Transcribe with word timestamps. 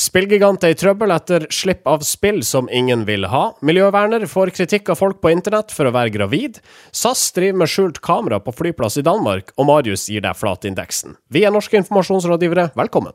Spillgigant 0.00 0.62
er 0.64 0.72
i 0.72 0.76
trøbbel 0.80 1.12
etter 1.12 1.42
slipp 1.52 1.88
av 1.90 2.00
spill 2.08 2.38
som 2.46 2.70
ingen 2.72 3.02
vil 3.04 3.26
ha. 3.28 3.50
Miljøverner 3.60 4.24
får 4.32 4.54
kritikk 4.56 4.88
av 4.94 4.96
folk 4.96 5.18
på 5.20 5.32
internett 5.34 5.74
for 5.76 5.90
å 5.90 5.92
være 5.92 6.14
gravid. 6.14 6.56
SAS 6.88 7.26
driver 7.36 7.60
med 7.60 7.68
skjult 7.68 8.00
kamera 8.00 8.38
på 8.40 8.54
flyplass 8.62 8.96
i 8.96 9.04
Danmark, 9.04 9.52
og 9.60 9.68
Marius 9.68 10.06
gir 10.08 10.24
deg 10.24 10.38
flatindeksen. 10.40 11.18
Vi 11.28 11.44
er 11.44 11.52
norske 11.52 11.76
informasjonsrådgivere, 11.82 12.70
velkommen. 12.80 13.12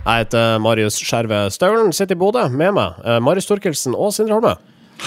Jeg 0.00 0.24
heter 0.24 0.56
Marius 0.64 0.96
Skjerve 1.04 1.42
Staulen, 1.52 1.90
sitter 1.92 2.16
i 2.16 2.20
Bodø. 2.20 2.46
Med 2.48 2.72
meg 2.72 3.00
eh, 3.04 3.18
Marius 3.20 3.48
Torkelsen 3.50 3.92
og 3.92 4.14
Sindre 4.16 4.38
Holme. 4.38 4.54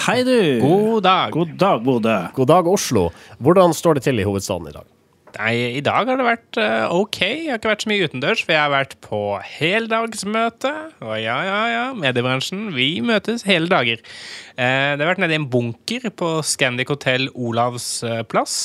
Hei, 0.04 0.20
du. 0.26 0.36
God 0.62 1.00
dag. 1.02 1.32
God 1.34 1.54
dag, 1.58 1.80
Bodø. 1.82 2.18
God 2.36 2.50
dag, 2.50 2.68
Oslo. 2.70 3.08
Hvordan 3.42 3.74
står 3.74 3.98
det 3.98 4.04
til 4.06 4.22
i 4.22 4.26
hovedstaden 4.26 4.68
i 4.70 4.74
dag? 4.74 4.86
Nei, 5.34 5.54
I 5.80 5.82
dag 5.82 6.06
har 6.06 6.20
det 6.20 6.26
vært 6.28 6.58
eh, 6.62 6.94
OK. 6.94 7.18
Jeg 7.26 7.50
har 7.50 7.58
ikke 7.58 7.72
vært 7.72 7.82
så 7.82 7.90
mye 7.90 8.06
utendørs, 8.06 8.42
for 8.46 8.54
jeg 8.54 8.62
har 8.62 8.70
vært 8.70 8.94
på 9.02 9.22
heldagsmøte. 9.56 10.70
Og 11.02 11.16
ja, 11.18 11.38
ja, 11.48 11.56
ja, 11.72 11.86
mediebransjen, 11.98 12.68
vi 12.76 12.86
møtes 13.02 13.42
hele 13.48 13.66
dager. 13.72 14.04
Eh, 14.54 14.92
det 14.94 15.02
har 15.02 15.10
vært 15.10 15.24
nede 15.24 15.34
i 15.34 15.40
en 15.40 15.48
bunker 15.50 16.06
på 16.14 16.36
Scandic 16.46 16.92
Hotel 16.94 17.26
Olavs 17.34 17.88
plass. 18.30 18.60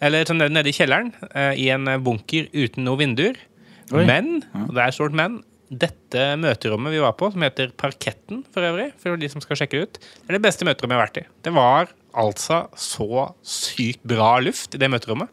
Eller 0.00 0.24
sånn 0.24 0.40
nede 0.40 0.72
i 0.72 0.76
kjelleren, 0.76 1.12
i 1.52 1.68
en 1.74 1.92
bunker 2.04 2.48
uten 2.56 2.88
noen 2.88 3.02
vinduer. 3.04 3.44
Oi. 3.92 4.06
Men, 4.08 4.40
og 4.64 4.72
det 4.74 4.82
er 4.82 4.96
stort 4.96 5.14
men, 5.14 5.42
dette 5.66 6.24
møterommet 6.38 6.94
vi 6.94 7.02
var 7.02 7.14
på, 7.18 7.28
som 7.32 7.42
heter 7.42 7.72
Parketten 7.78 8.44
for 8.54 8.66
øvrig, 8.66 8.92
for 9.02 9.18
de 9.18 9.30
som 9.30 9.42
skal 9.42 9.58
sjekke 9.58 9.80
det 9.80 9.86
ut, 9.86 10.00
er 10.28 10.36
det 10.36 10.42
beste 10.44 10.66
møterommet 10.68 10.94
jeg 10.94 11.00
har 11.00 11.08
vært 11.08 11.20
i. 11.22 11.26
Det 11.46 11.54
var 11.56 11.92
altså 12.16 12.62
så 12.80 13.26
sykt 13.44 14.04
bra 14.06 14.36
luft 14.44 14.76
i 14.76 14.80
det 14.80 14.90
møterommet. 14.92 15.32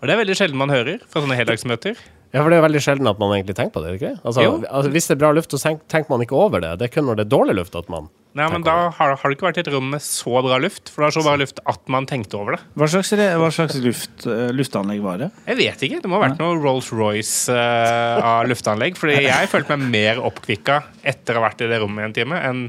Og 0.00 0.08
det 0.08 0.14
er 0.14 0.22
veldig 0.22 0.38
sjelden 0.40 0.60
man 0.60 0.72
hører 0.72 1.04
fra 1.08 1.22
sånne 1.22 1.38
heldagsmøter. 1.38 2.00
Ja, 2.34 2.42
for 2.42 2.50
det 2.50 2.58
er 2.58 2.64
veldig 2.64 2.82
sjelden 2.82 3.06
at 3.06 3.20
man 3.22 3.30
egentlig 3.36 3.54
tenker 3.54 3.76
på 3.76 3.84
det, 3.84 3.94
det 3.94 4.00
ikke? 4.00 4.12
Altså, 4.26 4.42
altså, 4.66 4.90
hvis 4.90 5.06
det 5.06 5.14
er 5.14 5.18
bra 5.20 5.30
luft, 5.36 5.54
så 5.54 5.74
tenker 5.86 6.10
man 6.10 6.24
ikke 6.24 6.34
over 6.34 6.64
det. 6.64 6.72
Det 6.80 6.88
er 6.88 6.94
kun 6.96 7.06
når 7.06 7.20
det 7.20 7.26
er 7.28 7.32
dårlig 7.36 7.54
luft 7.60 7.76
at 7.78 7.90
man 7.92 8.08
Nei, 8.34 8.48
men 8.50 8.64
da 8.66 8.72
det. 8.74 8.94
har, 8.96 9.12
har 9.14 9.30
det 9.30 9.36
ikke 9.36 9.46
vært 9.46 9.58
i 9.60 9.62
et 9.62 9.68
rom 9.70 9.92
med 9.92 10.02
så 10.02 10.40
bra 10.42 10.56
luft, 10.58 10.90
for 10.90 11.04
det 11.04 11.06
var 11.06 11.14
så 11.14 11.22
bra 11.22 11.34
luft 11.38 11.60
at 11.70 11.92
man 11.94 12.08
tenkte 12.10 12.34
over 12.34 12.56
det. 12.56 12.64
Hva 12.74 12.88
slags, 12.90 13.12
hva 13.14 13.50
slags 13.54 13.76
luft, 13.84 14.24
eh, 14.26 14.48
luftanlegg 14.50 15.04
var 15.04 15.20
det? 15.22 15.28
Jeg 15.46 15.60
vet 15.60 15.84
ikke. 15.86 16.00
Det 16.02 16.10
må 16.10 16.18
ha 16.18 16.24
vært 16.24 16.42
noe 16.42 16.56
Rolls-Royce 16.58 17.54
uh, 17.54 18.24
av 18.32 18.48
luftanlegg. 18.50 18.98
Fordi 18.98 19.20
jeg 19.22 19.52
følte 19.52 19.78
meg 19.78 19.94
mer 19.94 20.24
oppkvikka 20.26 20.80
etter 21.14 21.38
å 21.38 21.44
ha 21.44 21.46
vært 21.46 21.62
i 21.62 21.70
det 21.70 21.78
rommet 21.84 22.02
i 22.02 22.08
en 22.08 22.16
time 22.18 22.42
enn 22.50 22.64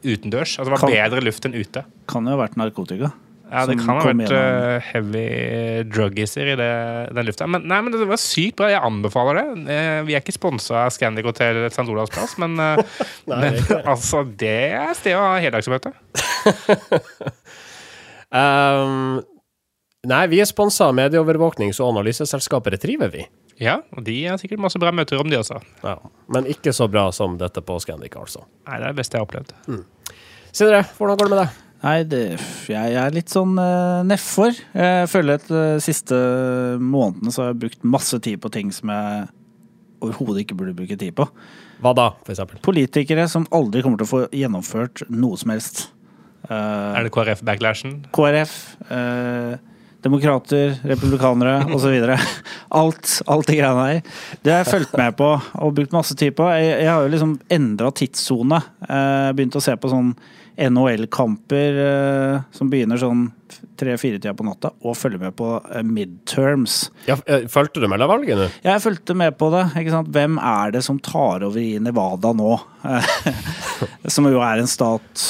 utendørs. 0.00 0.56
Altså, 0.56 0.70
det 0.70 0.76
var 0.78 0.84
Kan- 0.86 0.96
bedre 0.96 1.26
luft 1.28 1.44
enn 1.50 1.60
ute. 1.60 1.84
Kan 2.08 2.24
jo 2.24 2.32
ha 2.32 2.40
vært 2.46 2.56
narkotika. 2.56 3.12
Ja, 3.52 3.66
det 3.68 3.74
kan 3.82 3.98
ha 3.98 4.04
vært 4.06 4.32
eh, 4.32 4.86
heavy 4.86 5.22
druggiser 5.92 6.54
i 6.54 6.56
det, 6.56 6.68
den 7.12 7.26
lufta. 7.28 7.44
Men, 7.50 7.66
nei, 7.68 7.82
men 7.84 7.92
det 7.92 8.06
var 8.08 8.20
sykt 8.20 8.56
bra. 8.56 8.70
Jeg 8.72 8.80
anbefaler 8.80 9.36
det. 9.42 9.74
Eh, 9.74 9.98
vi 10.08 10.14
er 10.16 10.22
ikke 10.24 10.32
sponsa 10.32 10.86
av 10.86 10.94
Scandic 10.94 11.26
Hotel 11.28 11.60
St. 11.66 11.84
Olavs 11.84 12.14
plass, 12.14 12.38
men, 12.40 12.56
eh, 12.56 12.80
Nei, 13.28 13.40
men 13.42 13.58
det. 13.58 13.82
altså, 13.82 14.22
det 14.24 14.54
er 14.78 14.96
sted 14.96 15.18
å 15.18 15.26
ha 15.26 15.34
heldagsmøte. 15.44 15.92
um, 18.40 19.20
Nei, 20.08 20.22
vi 20.32 20.40
er 20.42 20.48
sponsa 20.48 20.88
av 20.88 20.96
medieovervåknings- 20.98 21.78
og 21.84 21.92
analyseselskapet 21.92 22.78
Retriever, 22.78 23.12
vi. 23.12 23.26
Ja, 23.62 23.76
og 23.92 24.02
de 24.08 24.16
har 24.24 24.40
sikkert 24.40 24.64
masse 24.64 24.80
bra 24.80 24.90
møter 24.96 25.20
om 25.20 25.28
de 25.30 25.36
også. 25.38 25.60
Ja. 25.84 25.98
Men 26.32 26.48
ikke 26.50 26.72
så 26.74 26.88
bra 26.90 27.04
som 27.14 27.36
dette 27.38 27.60
på 27.62 27.76
Scandic, 27.84 28.16
altså. 28.18 28.46
Nei, 28.64 28.80
det 28.80 28.88
er 28.88 28.96
det 28.96 28.98
beste 28.98 29.20
jeg 29.20 29.22
har 29.22 29.28
opplevd. 29.28 29.52
Sindre, 30.56 30.80
hvordan 30.96 31.20
går 31.20 31.28
det 31.28 31.34
med 31.36 31.42
deg? 31.44 31.60
Nei, 31.82 31.96
det, 32.06 32.36
jeg 32.70 32.94
er 32.94 33.14
litt 33.14 33.32
sånn 33.32 33.56
uh, 33.58 34.04
nedfor. 34.06 34.54
Jeg 34.54 35.08
føler 35.10 35.40
at 35.40 35.48
de 35.50 35.62
siste 35.82 36.18
månedene 36.78 37.34
så 37.34 37.42
har 37.42 37.50
jeg 37.50 37.62
brukt 37.64 37.88
masse 37.96 38.20
tid 38.22 38.38
på 38.42 38.52
ting 38.54 38.70
som 38.74 38.92
jeg 38.94 39.24
overhodet 40.02 40.44
ikke 40.44 40.58
burde 40.58 40.76
bruke 40.78 40.98
tid 40.98 41.16
på. 41.18 41.26
Hva 41.82 41.94
da, 41.98 42.12
for 42.22 42.34
eksempel? 42.34 42.60
Politikere 42.62 43.26
som 43.30 43.48
aldri 43.54 43.82
kommer 43.82 43.98
til 43.98 44.06
å 44.06 44.12
få 44.12 44.22
gjennomført 44.30 45.02
noe 45.10 45.38
som 45.40 45.50
helst. 45.54 45.88
Uh, 46.46 46.94
Er 46.98 47.06
det 47.06 47.12
KrF-backlashen? 47.14 47.96
KrF, 48.14 48.54
uh, 48.90 49.58
demokrater, 50.06 50.76
republikanere 50.86 51.64
osv. 51.74 51.96
Alt, 52.78 53.16
alt 53.26 53.50
de 53.50 53.58
greiene 53.58 53.88
her. 53.88 54.20
Det 54.42 54.54
har 54.54 54.62
jeg 54.62 54.70
fulgt 54.76 54.94
med 54.98 55.18
på 55.18 55.32
og 55.34 55.74
brukt 55.74 55.98
masse 55.98 56.14
tid 56.18 56.36
på. 56.38 56.46
Jeg, 56.54 56.70
jeg 56.84 56.92
har 56.92 57.02
jo 57.02 57.12
liksom 57.16 57.34
endra 57.58 57.90
tidssone. 57.90 58.62
Uh, 58.86 59.34
begynt 59.34 59.58
å 59.58 59.64
se 59.64 59.74
på 59.78 59.90
sånn 59.90 60.14
NHL-kamper 60.68 61.78
eh, 61.82 62.42
som 62.54 62.70
begynner 62.70 63.00
sånn 63.00 63.26
tre-fire-tida 63.80 64.34
på 64.36 64.46
natta, 64.46 64.70
og 64.86 64.96
følge 64.96 65.20
med 65.20 65.34
på 65.38 65.48
eh, 65.58 65.82
midterms. 65.86 66.84
Ja, 67.08 67.16
eh, 67.26 67.48
Fulgte 67.50 67.82
du 67.82 67.88
mellomvalget 67.90 68.38
nå? 68.38 68.48
Jeg 68.64 68.84
fulgte 68.84 69.16
med 69.18 69.36
på 69.40 69.50
det. 69.54 69.64
ikke 69.80 69.94
sant? 69.94 70.12
Hvem 70.14 70.38
er 70.38 70.76
det 70.76 70.84
som 70.86 71.00
tar 71.02 71.46
over 71.46 71.60
i 71.60 71.80
Nevada 71.82 72.34
nå? 72.36 72.54
som 74.14 74.30
jo 74.30 74.42
er 74.44 74.62
en 74.62 74.70
stat 74.70 75.26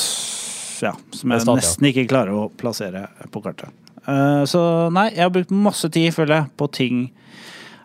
ja, 0.83 0.93
som 1.15 1.31
jeg 1.31 1.45
stat, 1.45 1.53
ja. 1.53 1.59
nesten 1.61 1.89
ikke 1.93 2.09
klarer 2.11 2.37
å 2.37 2.47
plassere 2.59 3.07
på 3.31 3.43
kartet. 3.45 3.71
Så 4.51 4.61
nei, 4.91 5.13
jeg 5.15 5.23
har 5.23 5.31
brukt 5.31 5.53
masse 5.55 5.87
tid, 5.95 6.09
føler 6.11 6.41
jeg, 6.41 6.55
på 6.59 6.67
ting 6.75 7.03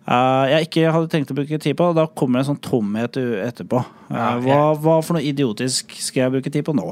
jeg 0.08 0.70
ikke 0.70 0.92
hadde 0.96 1.10
tenkt 1.12 1.34
å 1.34 1.36
bruke 1.36 1.60
tid 1.60 1.76
på. 1.78 1.90
og 1.92 1.98
Da 1.98 2.06
kommer 2.08 2.40
det 2.40 2.46
en 2.46 2.54
sånn 2.54 2.64
tomhet 2.64 3.20
etterpå. 3.20 3.82
Hva, 4.08 4.62
hva 4.80 4.96
for 5.04 5.18
noe 5.18 5.26
idiotisk 5.28 5.92
skal 6.00 6.24
jeg 6.24 6.34
bruke 6.38 6.54
tid 6.54 6.66
på 6.66 6.74
nå? 6.78 6.88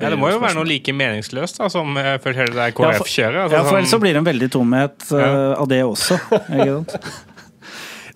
Ja, 0.00 0.08
det 0.10 0.18
må 0.18 0.26
jo 0.32 0.40
være 0.42 0.56
noe 0.58 0.66
like 0.66 0.90
meningsløst 0.96 1.60
da, 1.60 1.68
som 1.70 1.94
uh, 1.96 2.16
for 2.22 2.34
hele 2.34 2.50
det 2.56 2.70
KrF-kjøret. 2.74 3.44
Altså, 3.44 3.54
Ja, 3.54 3.62
for 3.62 3.76
ellers 3.78 3.88
så 3.92 3.94
sånn- 3.96 4.02
blir 4.02 4.16
det 4.16 4.22
en 4.24 4.26
veldig 4.26 4.48
tomhet 4.50 5.06
uh, 5.14 5.54
av 5.60 5.68
det 5.70 5.82
også. 5.86 6.18
Ikke 6.50 6.72
sant? 6.80 6.98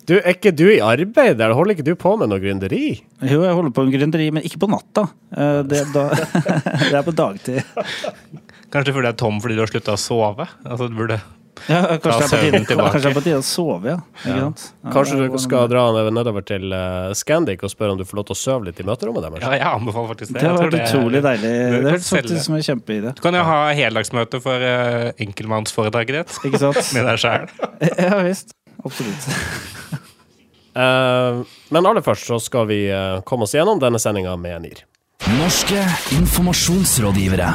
Du, 0.09 0.15
Er 0.17 0.31
ikke 0.33 0.49
du 0.57 0.63
i 0.73 0.79
arbeid, 0.81 1.35
der? 1.37 1.51
holder 1.53 1.75
ikke 1.75 1.83
du 1.85 1.91
på 2.01 2.15
med 2.17 2.31
noe 2.31 2.41
gründeri? 2.41 2.95
Jo, 3.29 3.43
jeg 3.45 3.53
holder 3.53 3.69
på 3.77 3.83
med 3.85 3.93
gründeri, 3.93 4.31
men 4.33 4.41
ikke 4.47 4.57
på 4.63 4.69
natta. 4.71 5.03
Eh, 5.37 5.59
Det, 5.69 5.83
da, 5.93 6.07
det 6.89 6.95
er 6.97 7.03
på 7.05 7.13
dagtid. 7.13 7.59
Kanskje 8.73 8.95
fordi 8.95 9.05
jeg 9.05 9.13
er 9.13 9.19
tom 9.21 9.37
fordi 9.43 9.53
du 9.53 9.61
har 9.61 9.69
slutta 9.69 9.93
å 9.93 10.01
sove? 10.01 10.47
Altså, 10.65 10.87
du 10.89 10.97
burde 10.97 11.19
Ja, 11.69 11.97
kanskje, 12.01 12.37
det 12.39 12.49
er 12.49 13.13
på 13.13 13.21
tide, 13.23 13.35
på 13.35 13.41
å 13.41 13.45
sove, 13.45 13.91
ja. 13.91 13.97
Ja. 14.25 14.45
Kanskje 14.93 15.17
du 15.19 15.37
skal 15.41 15.67
dra 15.71 15.83
ned- 15.95 16.11
nedover 16.15 16.45
til 16.47 16.71
uh, 16.71 17.09
Scandic 17.17 17.63
og 17.67 17.73
spørre 17.73 17.95
om 17.95 17.99
du 17.99 18.05
får 18.07 18.21
lov 18.21 18.29
til 18.29 18.37
å 18.37 18.39
sove 18.39 18.69
litt 18.69 18.79
i 18.79 18.85
møterommet 18.87 19.25
deres? 19.25 19.43
Ja, 19.43 19.57
jeg 19.57 19.67
anbefaler 19.67 20.13
faktisk 20.13 20.33
det. 20.33 20.43
Det 20.45 20.53
var 20.55 20.73
det 20.73 20.83
utrolig 20.85 21.23
deilig. 21.25 21.53
det 21.75 21.95
hørtes 21.95 22.11
faktisk 22.15 22.45
som 22.47 22.59
en 22.59 22.65
kjempeidé. 22.69 23.15
Du 23.17 23.23
kan 23.25 23.37
jo 23.37 23.43
ha 23.49 23.59
heldagsmøte 23.75 24.41
for 24.45 24.69
uh, 24.69 25.09
enkeltmannsforetaket 25.19 26.21
ditt 26.21 26.39
Ikke 26.49 26.63
sant? 26.63 26.79
med 26.95 27.09
deg 27.11 27.25
sjæl. 27.25 27.49
Ja 28.09 28.21
visst. 28.25 28.55
Absolutt. 28.85 29.27
Eh, 30.79 31.39
men 31.73 31.87
aller 31.89 32.03
først 32.05 32.29
så 32.29 32.37
skal 32.39 32.67
vi 32.69 32.83
eh, 32.93 33.17
komme 33.27 33.47
oss 33.47 33.55
gjennom 33.57 33.81
denne 33.81 33.99
sendinga 33.99 34.37
med 34.39 34.61
NIR. 34.63 34.85
Norske 35.41 35.81
informasjonsrådgivere. 36.15 37.51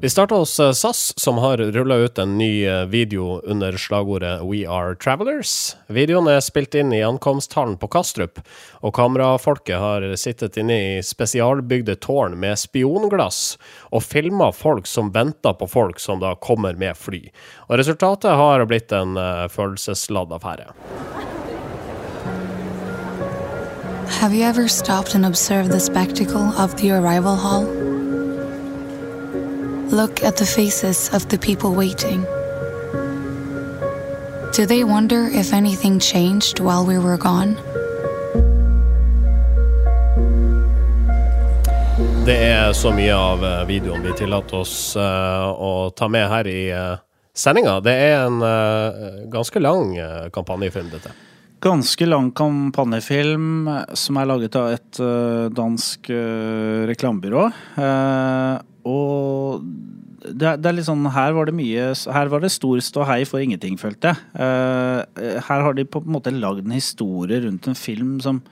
Vi 0.00 0.10
starter 0.10 0.36
hos 0.36 0.60
eh, 0.60 0.72
SAS, 0.72 1.18
som 1.18 1.38
har 1.38 1.56
rulla 1.56 1.94
ut 1.94 2.18
en 2.18 2.38
ny 2.38 2.66
eh, 2.66 2.84
video 2.84 3.40
under 3.40 3.76
slagordet 3.76 4.40
We 4.42 4.68
Are 4.68 4.94
Travelers. 4.94 5.76
Videoen 5.86 6.28
er 6.30 6.38
spilt 6.40 6.74
inn 6.78 6.92
i 6.94 7.00
ankomsthallen 7.02 7.74
på 7.82 7.88
Kastrup, 7.90 8.38
og 8.78 8.94
kamerafolket 8.94 9.74
har 9.82 10.06
sittet 10.14 10.54
inne 10.62 10.76
i 10.78 11.02
spesialbygde 11.02 11.96
tårn 11.98 12.38
med 12.38 12.60
spionglass 12.62 13.56
og 13.90 14.06
filma 14.06 14.52
folk 14.54 14.86
som 14.86 15.10
venter 15.10 15.58
på 15.58 15.66
folk 15.66 15.98
som 15.98 16.22
da 16.22 16.36
kommer 16.38 16.78
med 16.78 16.94
fly. 16.94 17.24
Og 17.66 17.82
resultatet 17.82 18.38
har 18.38 18.62
blitt 18.70 18.94
en 18.94 19.18
uh, 19.18 19.50
følelsesladd 19.50 20.30
affære. 20.38 20.70
Have 24.22 24.32
you 24.32 24.44
ever 24.46 24.68
stopped 24.68 25.16
and 25.16 25.26
observed 25.26 25.72
the 25.72 25.80
spectacle 25.80 26.54
of 26.54 26.76
the 26.76 26.92
arrival 26.92 27.34
hall? 27.34 27.77
Look 29.90 30.22
at 30.22 30.36
the 30.36 30.44
faces 30.44 31.10
of 31.14 31.28
the 31.28 31.38
people 31.38 31.74
waiting. 31.74 32.24
Do 34.52 34.66
they 34.66 34.84
wonder 34.84 35.30
if 35.32 35.52
anything 35.52 35.98
changed 35.98 36.60
while 36.60 36.84
we 36.84 36.98
were 36.98 37.16
gone? 37.16 37.56
Det 42.26 42.36
er 42.36 42.72
så 42.72 42.92
mye 42.92 43.14
av 43.16 43.44
eh, 43.44 43.64
videoen 43.64 44.02
vi 44.04 44.12
tillater 44.12 44.60
oss 44.60 44.96
eh, 44.96 45.48
å 45.48 45.88
ta 45.96 46.08
med 46.12 46.28
her 46.28 46.50
i 46.52 46.68
uh, 46.68 47.00
sendinga. 47.32 47.78
Det 47.80 47.94
er 47.94 48.26
en 48.26 48.42
eh, 48.44 49.24
ganske 49.32 49.62
lang 49.62 49.96
uh, 49.96 50.28
kampanjefilm, 50.34 50.92
dette. 50.92 51.14
Ganske 51.64 52.06
lang 52.06 52.28
kampanjefilm 52.36 53.70
som 53.96 54.20
er 54.20 54.28
laget 54.28 54.60
av 54.60 54.68
et 54.76 55.00
eh, 55.02 55.46
dansk 55.50 56.12
uh, 56.12 56.84
reklamebyrå. 56.92 57.48
Og 58.88 59.64
det, 60.18 60.56
det 60.62 60.68
er 60.68 60.76
litt 60.76 60.88
sånn 60.88 61.06
Her 61.14 61.34
var 61.36 61.48
det 61.48 61.56
mye 61.56 61.90
Her 62.14 62.30
var 62.32 62.42
det 62.42 62.50
stor 62.54 62.80
ståhei 62.84 63.20
for 63.28 63.42
ingenting, 63.42 63.78
følte 63.80 64.12
jeg. 64.12 64.18
Uh, 64.34 65.00
her 65.46 65.64
har 65.66 65.76
de 65.76 65.86
på 65.86 66.02
en 66.02 66.14
måte 66.16 66.34
lagd 66.34 66.64
en 66.66 66.76
historie 66.76 67.42
rundt 67.44 67.68
en 67.70 67.78
film 67.78 68.18
som 68.24 68.42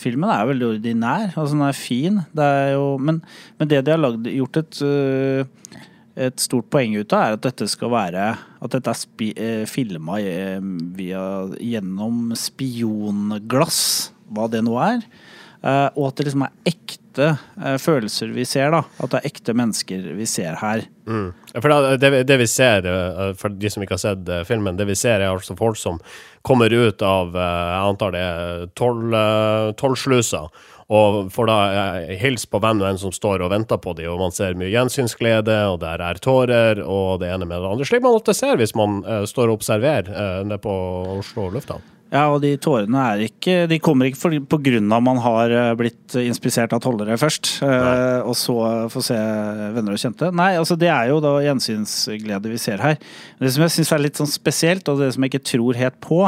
filmen 0.00 0.30
er 0.32 0.48
veldig 0.48 0.66
ordinær. 0.72 1.28
Altså, 1.38 1.54
den 1.54 1.66
er 1.68 1.76
fin. 1.78 2.16
Det 2.34 2.44
er 2.44 2.72
jo, 2.74 2.86
men, 2.98 3.20
men 3.60 3.70
det 3.70 3.84
de 3.86 3.92
har 3.94 4.00
lagd, 4.02 4.26
gjort 4.26 4.58
et, 4.58 4.80
uh, 4.82 5.78
et 6.26 6.42
stort 6.42 6.66
poeng 6.72 6.96
ut 6.98 7.14
av, 7.14 7.20
er 7.22 7.38
at 7.38 7.44
dette 7.46 7.68
skal 7.70 7.92
være 7.94 8.26
At 8.34 8.74
dette 8.74 8.90
er 8.90 8.98
spi, 8.98 9.30
eh, 9.38 9.64
filma 9.70 10.18
gjennom 11.60 12.34
spionglass, 12.38 13.80
hva 14.34 14.50
det 14.50 14.64
nå 14.66 14.74
er. 14.82 15.06
Og 15.94 16.06
at 16.08 16.16
det 16.18 16.26
liksom 16.28 16.46
er 16.46 16.54
ekte 16.72 17.03
eh, 17.22 17.76
følelser 17.80 18.32
vi 18.34 18.44
ser, 18.48 18.70
da. 18.74 18.82
At 18.98 19.12
det 19.12 19.20
er 19.20 19.30
ekte 19.30 19.54
mennesker 19.56 20.10
vi 20.18 20.26
ser 20.28 20.58
her. 20.60 20.84
Mm. 21.06 21.32
For 21.52 21.70
da, 21.70 21.96
det, 22.00 22.24
det 22.28 22.38
vi 22.40 22.46
ser, 22.50 22.86
eh, 22.88 23.32
for 23.38 23.52
de 23.52 23.70
som 23.70 23.84
ikke 23.84 23.96
har 23.98 24.04
sett 24.04 24.28
eh, 24.28 24.44
filmen, 24.48 24.78
det 24.78 24.88
vi 24.88 24.96
ser 24.98 25.20
er 25.20 25.30
altså 25.30 25.56
folk 25.58 25.78
som 25.80 26.00
kommer 26.44 26.72
ut 26.72 27.02
av 27.04 27.32
jeg 27.36 27.80
antar 27.80 28.14
det 28.14 28.22
er 28.22 28.64
eh, 28.64 29.74
tollsluser, 29.78 30.48
og 30.92 31.30
får 31.32 31.48
da 31.48 31.58
hilse 32.20 32.48
på 32.52 32.60
hvem 32.60 32.82
og 32.82 32.90
en 32.90 33.00
som 33.00 33.12
står 33.14 33.44
og 33.44 33.52
venter 33.54 33.80
på 33.80 33.94
dem, 33.96 34.10
og 34.12 34.20
man 34.20 34.34
ser 34.36 34.56
mye 34.60 34.72
gjensynsglede, 34.72 35.56
og 35.72 35.78
der 35.84 36.02
er 36.04 36.20
tårer, 36.20 36.82
og 36.84 37.22
det 37.22 37.32
ene 37.32 37.48
med 37.48 37.56
det 37.56 37.70
andre. 37.70 37.88
Slik 37.88 38.04
man 38.04 38.18
ofte 38.18 38.36
ser 38.36 38.60
hvis 38.60 38.76
man 38.76 39.00
uh, 39.06 39.22
står 39.28 39.48
og 39.48 39.62
observerer 39.62 40.10
uh, 40.12 40.42
nede 40.44 40.60
på 40.60 40.74
Oslo 41.16 41.48
lufthavn. 41.54 41.80
Ja, 42.14 42.28
og 42.30 42.38
de 42.44 42.52
tårene 42.62 43.00
er 43.10 43.24
ikke 43.26 43.54
De 43.70 43.80
kommer 43.82 44.06
ikke 44.06 44.20
for, 44.20 44.36
på 44.54 44.60
grunn 44.68 44.92
av 44.94 45.02
man 45.02 45.18
har 45.24 45.50
eh, 45.50 45.72
blitt 45.78 46.14
inspisert 46.20 46.74
av 46.76 46.82
tollere 46.84 47.16
først, 47.18 47.56
Nei. 47.64 48.22
og 48.22 48.36
så 48.38 48.54
få 48.92 49.02
se 49.02 49.18
venner 49.74 49.96
og 49.96 50.00
kjente. 50.00 50.30
Nei, 50.34 50.52
altså 50.60 50.78
det 50.78 50.92
er 50.94 51.10
jo 51.10 51.18
da 51.24 51.34
gjensynsglede 51.42 52.52
vi 52.52 52.60
ser 52.62 52.82
her. 52.84 53.00
Det 53.42 53.50
som 53.54 53.66
jeg 53.66 53.74
syns 53.74 53.92
er 53.96 54.04
litt 54.04 54.20
sånn 54.20 54.30
spesielt, 54.30 54.86
og 54.90 55.02
det 55.02 55.10
som 55.16 55.26
jeg 55.26 55.34
ikke 55.34 55.48
tror 55.50 55.80
helt 55.80 55.98
på, 56.04 56.20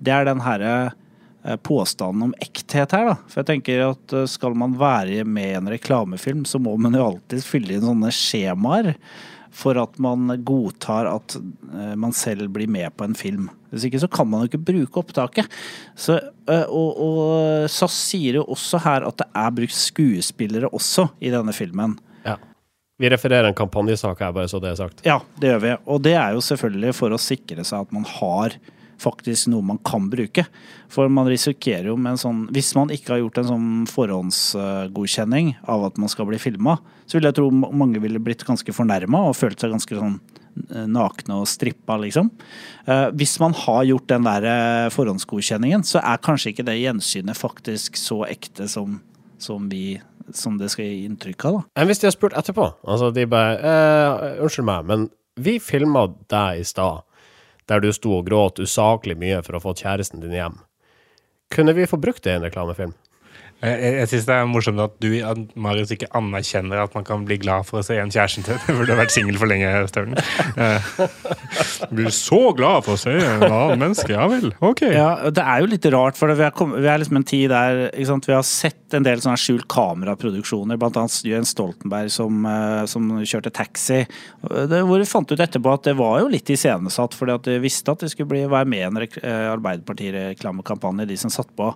det 0.00 0.16
er 0.16 0.30
den 0.30 0.40
herre 0.46 0.72
eh, 1.44 1.60
påstanden 1.60 2.30
om 2.30 2.34
ekthet 2.44 2.96
her, 2.96 3.12
da. 3.12 3.18
For 3.28 3.42
jeg 3.42 3.50
tenker 3.52 3.84
at 3.90 4.16
eh, 4.16 4.26
skal 4.30 4.56
man 4.56 4.78
være 4.80 5.28
med 5.28 5.50
i 5.50 5.60
en 5.60 5.72
reklamefilm, 5.76 6.48
så 6.48 6.62
må 6.62 6.78
man 6.80 6.96
jo 6.96 7.04
alltid 7.10 7.44
fylle 7.44 7.76
inn 7.76 7.84
sånne 7.84 8.14
skjemaer 8.16 8.94
for 9.54 9.78
at 9.78 9.98
man 10.02 10.32
godtar 10.46 11.08
at 11.10 11.36
eh, 11.36 11.94
man 12.00 12.14
selv 12.16 12.50
blir 12.54 12.70
med 12.70 12.94
på 12.98 13.06
en 13.06 13.14
film. 13.18 13.48
Hvis 13.70 13.86
ikke 13.88 14.02
så 14.02 14.10
kan 14.10 14.28
man 14.30 14.42
jo 14.42 14.50
ikke 14.50 14.64
bruke 14.72 15.02
opptaket. 15.02 15.50
Så, 15.98 16.18
eh, 16.50 16.66
og, 16.66 16.98
og 17.04 17.70
SAS 17.70 17.96
sier 18.10 18.40
jo 18.40 18.48
også 18.54 18.82
her 18.84 19.06
at 19.06 19.22
det 19.22 19.28
er 19.30 19.54
brukt 19.60 19.78
skuespillere 19.78 20.72
også 20.74 21.08
i 21.22 21.32
denne 21.34 21.54
filmen. 21.56 21.96
Ja. 22.26 22.36
Vi 22.98 23.10
refererer 23.10 23.48
en 23.48 23.58
kampanjesak 23.58 24.22
her, 24.22 24.34
bare 24.34 24.50
så 24.50 24.60
det 24.62 24.72
er 24.72 24.78
sagt. 24.78 25.02
Ja, 25.06 25.20
det 25.40 25.52
gjør 25.52 25.64
vi. 25.64 25.74
Og 25.90 26.02
det 26.06 26.14
er 26.18 26.36
jo 26.36 26.44
selvfølgelig 26.46 26.94
for 26.98 27.14
å 27.14 27.20
sikre 27.20 27.66
seg 27.66 27.86
at 27.86 27.94
man 27.94 28.06
har 28.18 28.58
faktisk 29.02 29.48
noe 29.52 29.64
man 29.66 29.80
kan 29.84 30.06
bruke. 30.12 30.46
For 30.92 31.10
man 31.12 31.28
risikerer 31.30 31.90
jo 31.90 31.96
med 31.98 32.14
en 32.14 32.20
sånn 32.20 32.40
Hvis 32.54 32.74
man 32.78 32.92
ikke 32.94 33.14
har 33.14 33.22
gjort 33.22 33.40
en 33.40 33.48
sånn 33.50 33.68
forhåndsgodkjenning 33.90 35.54
av 35.70 35.88
at 35.88 35.98
man 36.00 36.12
skal 36.12 36.28
bli 36.28 36.38
filma, 36.42 36.78
så 37.06 37.18
vil 37.18 37.28
jeg 37.28 37.36
tro 37.38 37.50
mange 37.50 38.00
ville 38.02 38.22
blitt 38.22 38.44
ganske 38.46 38.74
fornærma 38.74 39.26
og 39.28 39.36
følt 39.38 39.60
seg 39.60 39.74
ganske 39.74 39.98
sånn 39.98 40.16
eh, 40.70 40.86
nakne 40.90 41.40
og 41.42 41.48
strippa, 41.50 41.98
liksom. 42.00 42.30
Eh, 42.86 43.08
Hvis 43.16 43.36
man 43.42 43.56
har 43.64 43.84
gjort 43.90 44.08
den 44.12 44.28
der 44.28 44.48
eh, 44.50 44.92
forhåndsgodkjenningen, 44.94 45.84
så 45.86 46.00
er 46.02 46.22
kanskje 46.24 46.54
ikke 46.54 46.66
det 46.68 46.78
gjensynet 46.80 47.38
faktisk 47.38 47.98
så 48.00 48.22
ekte 48.28 48.68
som, 48.70 49.00
som 49.38 49.68
vi 49.68 50.00
som 50.32 50.56
det 50.56 50.70
skal 50.72 50.86
gi 50.88 51.04
inntrykk 51.04 51.44
av, 51.44 51.58
da. 51.58 51.80
Enn 51.82 51.90
hvis 51.90 52.00
de 52.00 52.08
har 52.08 52.14
spurt 52.14 52.36
etterpå? 52.38 52.70
Altså, 52.88 53.10
de 53.12 53.26
bare 53.28 53.58
eh, 53.60 54.40
Unnskyld 54.44 54.68
meg, 54.70 54.86
men 54.88 55.08
vi 55.36 55.58
filma 55.60 56.06
deg 56.30 56.62
i 56.62 56.66
stad, 56.68 57.02
der 57.70 57.80
du 57.80 57.90
sto 57.94 58.18
og 58.18 58.28
gråt 58.28 58.60
usaklig 58.62 59.16
mye 59.20 59.40
for 59.46 59.56
å 59.56 59.62
få 59.64 59.74
kjæresten 59.78 60.22
din 60.24 60.36
hjem. 60.36 60.60
Kunne 61.54 61.74
vi 61.76 61.88
få 61.88 62.00
brukt 62.00 62.24
det 62.24 62.34
i 62.34 62.38
en 62.38 62.46
reklamefilm? 62.46 62.94
Jeg, 63.64 63.78
jeg, 63.80 63.92
jeg 63.96 64.08
syns 64.10 64.26
det 64.28 64.34
er 64.36 64.48
morsomt 64.50 64.82
at 64.82 64.96
du 65.00 65.08
at 65.24 65.38
Marius 65.56 65.92
ikke 65.94 66.10
anerkjenner 66.18 66.82
at 66.82 66.96
man 66.96 67.06
kan 67.06 67.22
bli 67.24 67.38
glad 67.40 67.64
for 67.68 67.80
å 67.80 67.84
se 67.86 67.96
igjen 67.96 68.12
kjæresten 68.12 68.44
til. 68.44 68.58
Du 68.84 68.90
har 68.90 69.00
vært 69.00 69.14
singel 69.14 69.38
for 69.40 69.48
lenge, 69.48 69.70
Staulen. 69.88 70.18
Blir 71.90 72.12
så 72.14 72.40
glad 72.56 72.84
for 72.86 72.96
å 72.96 73.00
se 73.00 73.14
en 73.18 73.44
annen 73.46 73.80
menneske. 73.82 74.12
Ja 74.14 74.26
vel, 74.30 74.52
ok. 74.64 74.82
Ja, 74.94 75.30
det 75.34 75.42
er 75.42 75.62
jo 75.62 75.70
litt 75.72 75.86
rart, 75.92 76.18
for 76.18 76.32
vi 76.32 76.44
er, 76.46 76.54
kom, 76.56 76.74
vi 76.78 76.88
er 76.90 77.00
liksom 77.02 77.18
en 77.20 77.26
tid 77.28 77.50
der 77.52 77.88
vi 77.94 78.32
har 78.32 78.46
sett 78.46 78.94
en 78.94 79.06
del 79.06 79.20
sånne 79.22 79.40
skjult 79.40 79.66
kameraproduksjoner, 79.72 80.78
blant 80.80 80.98
annet 81.00 81.16
Jens 81.26 81.52
Stoltenberg 81.54 82.12
som, 82.14 82.44
eh, 82.46 82.84
som 82.90 83.08
kjørte 83.26 83.52
taxi. 83.54 84.02
Det, 84.44 84.82
hvor 84.86 85.02
vi 85.02 85.08
fant 85.08 85.32
ut 85.32 85.40
etterpå 85.40 85.72
at 85.74 85.88
det 85.88 85.96
var 85.98 86.20
jo 86.22 86.30
litt 86.32 86.50
iscenesatt, 86.54 87.16
fordi 87.18 87.36
at 87.36 87.48
de 87.48 87.58
visste 87.62 87.90
at 87.92 88.04
det 88.04 88.12
skulle 88.12 88.30
bli, 88.30 88.44
være 88.50 88.70
med 88.70 88.82
i 88.82 88.86
en 88.88 89.02
eh, 89.04 89.48
Arbeiderparti-reklamekampanje, 89.54 91.08
de 91.10 91.18
som 91.20 91.32
satt 91.32 91.50
på. 91.58 91.72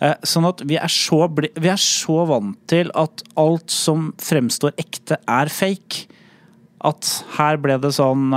Eh, 0.00 0.16
Sånn 0.26 0.48
at 0.48 0.62
vi 0.66 0.78
er, 0.80 0.90
så 0.92 1.24
vi 1.30 1.70
er 1.70 1.80
så 1.80 2.22
vant 2.28 2.58
til 2.70 2.90
at 2.98 3.22
alt 3.38 3.72
som 3.72 4.10
fremstår 4.22 4.74
ekte, 4.80 5.20
er 5.30 5.52
fake. 5.52 6.06
At 6.86 7.08
her 7.38 7.56
ble 7.62 7.78
det 7.80 7.94
sånn 7.96 8.28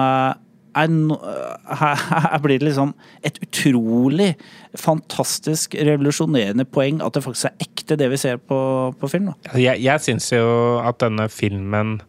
er 0.79 0.91
no, 0.93 1.17
her, 1.79 2.03
her 2.25 2.41
blir 2.43 2.59
det 2.61 2.69
liksom 2.69 2.93
et 3.25 3.39
utrolig 3.45 4.33
fantastisk 4.79 5.75
revolusjonerende 5.75 6.65
poeng 6.69 7.01
at 7.05 7.15
det 7.17 7.23
faktisk 7.25 7.49
er 7.51 7.67
ekte, 7.67 7.97
det 7.99 8.09
vi 8.11 8.19
ser 8.21 8.39
på, 8.41 8.59
på 8.99 9.11
film. 9.11 9.31
Da. 9.31 9.37
Altså, 9.49 9.61
Jeg, 9.63 9.83
jeg 9.85 10.05
syns 10.05 10.31
jo 10.33 10.47
at 10.85 10.99
denne 11.03 11.29
filmen 11.29 11.99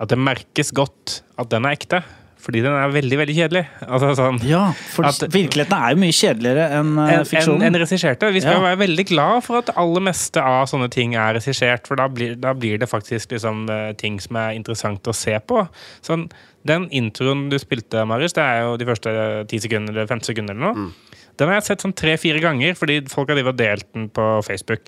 At 0.00 0.12
det 0.12 0.18
merkes 0.18 0.70
godt 0.70 1.22
at 1.38 1.50
den 1.50 1.64
er 1.66 1.74
ekte. 1.74 2.02
Fordi 2.38 2.60
den 2.62 2.72
er 2.72 2.92
veldig, 2.94 3.16
veldig 3.18 3.34
kjedelig. 3.36 3.62
Altså 3.82 4.12
sånn 4.16 4.38
Ja, 4.46 4.70
for 4.94 5.04
At- 5.08 5.24
virkeligheten 5.34 5.74
er 5.74 5.90
jo 5.94 6.00
mye 6.00 6.14
kjedeligere 6.14 6.66
enn 6.78 6.92
eh, 6.98 7.12
en, 7.18 7.24
fiksjonen. 7.24 7.26
fiksjonen. 7.26 7.62
en 7.66 7.74
regisserte. 7.82 8.32
Vi 8.32 8.40
skal 8.40 8.52
Ja. 8.54 8.60
være 8.60 8.78
veldig 8.86 9.06
glad 9.08 9.44
for 9.44 9.58
at 9.58 9.66
det 9.66 9.76
aller 9.76 10.00
meste 10.00 10.36
av 10.40 10.66
sånne 10.70 10.88
ting 10.90 11.14
er 11.16 11.34
regissert, 11.34 11.86
for 11.86 11.96
da 11.96 12.06
blir, 12.08 12.36
da 12.40 12.52
blir 12.54 12.78
det 12.78 12.88
faktisk 12.88 13.28
liksom, 13.34 13.68
eh, 13.68 13.92
ting 13.94 14.20
som 14.20 14.36
er 14.36 14.54
interessant 14.54 15.02
å 15.02 15.14
se 15.14 15.38
på. 15.40 15.68
Sånn, 16.02 16.30
den 16.64 16.88
introen 16.90 17.48
du 17.50 17.58
spilte, 17.58 18.06
Marius, 18.06 18.32
det 18.34 18.42
er 18.44 18.60
jo 18.62 18.76
de 18.76 18.84
første 18.86 19.48
ti 19.48 19.58
sekunder 19.58 19.90
eller 19.90 20.06
15 20.06 20.22
sekunder 20.34 20.54
eller 20.54 20.74
noe. 20.74 20.92
Den 21.38 21.48
har 21.48 21.54
jeg 21.60 21.64
sett 21.64 21.82
sånn 21.82 21.94
tre-fire 21.94 22.40
ganger, 22.40 22.74
fordi 22.74 23.08
folk 23.08 23.28
har 23.28 23.52
delt 23.52 23.92
den 23.94 24.08
på 24.10 24.42
Facebook. 24.44 24.80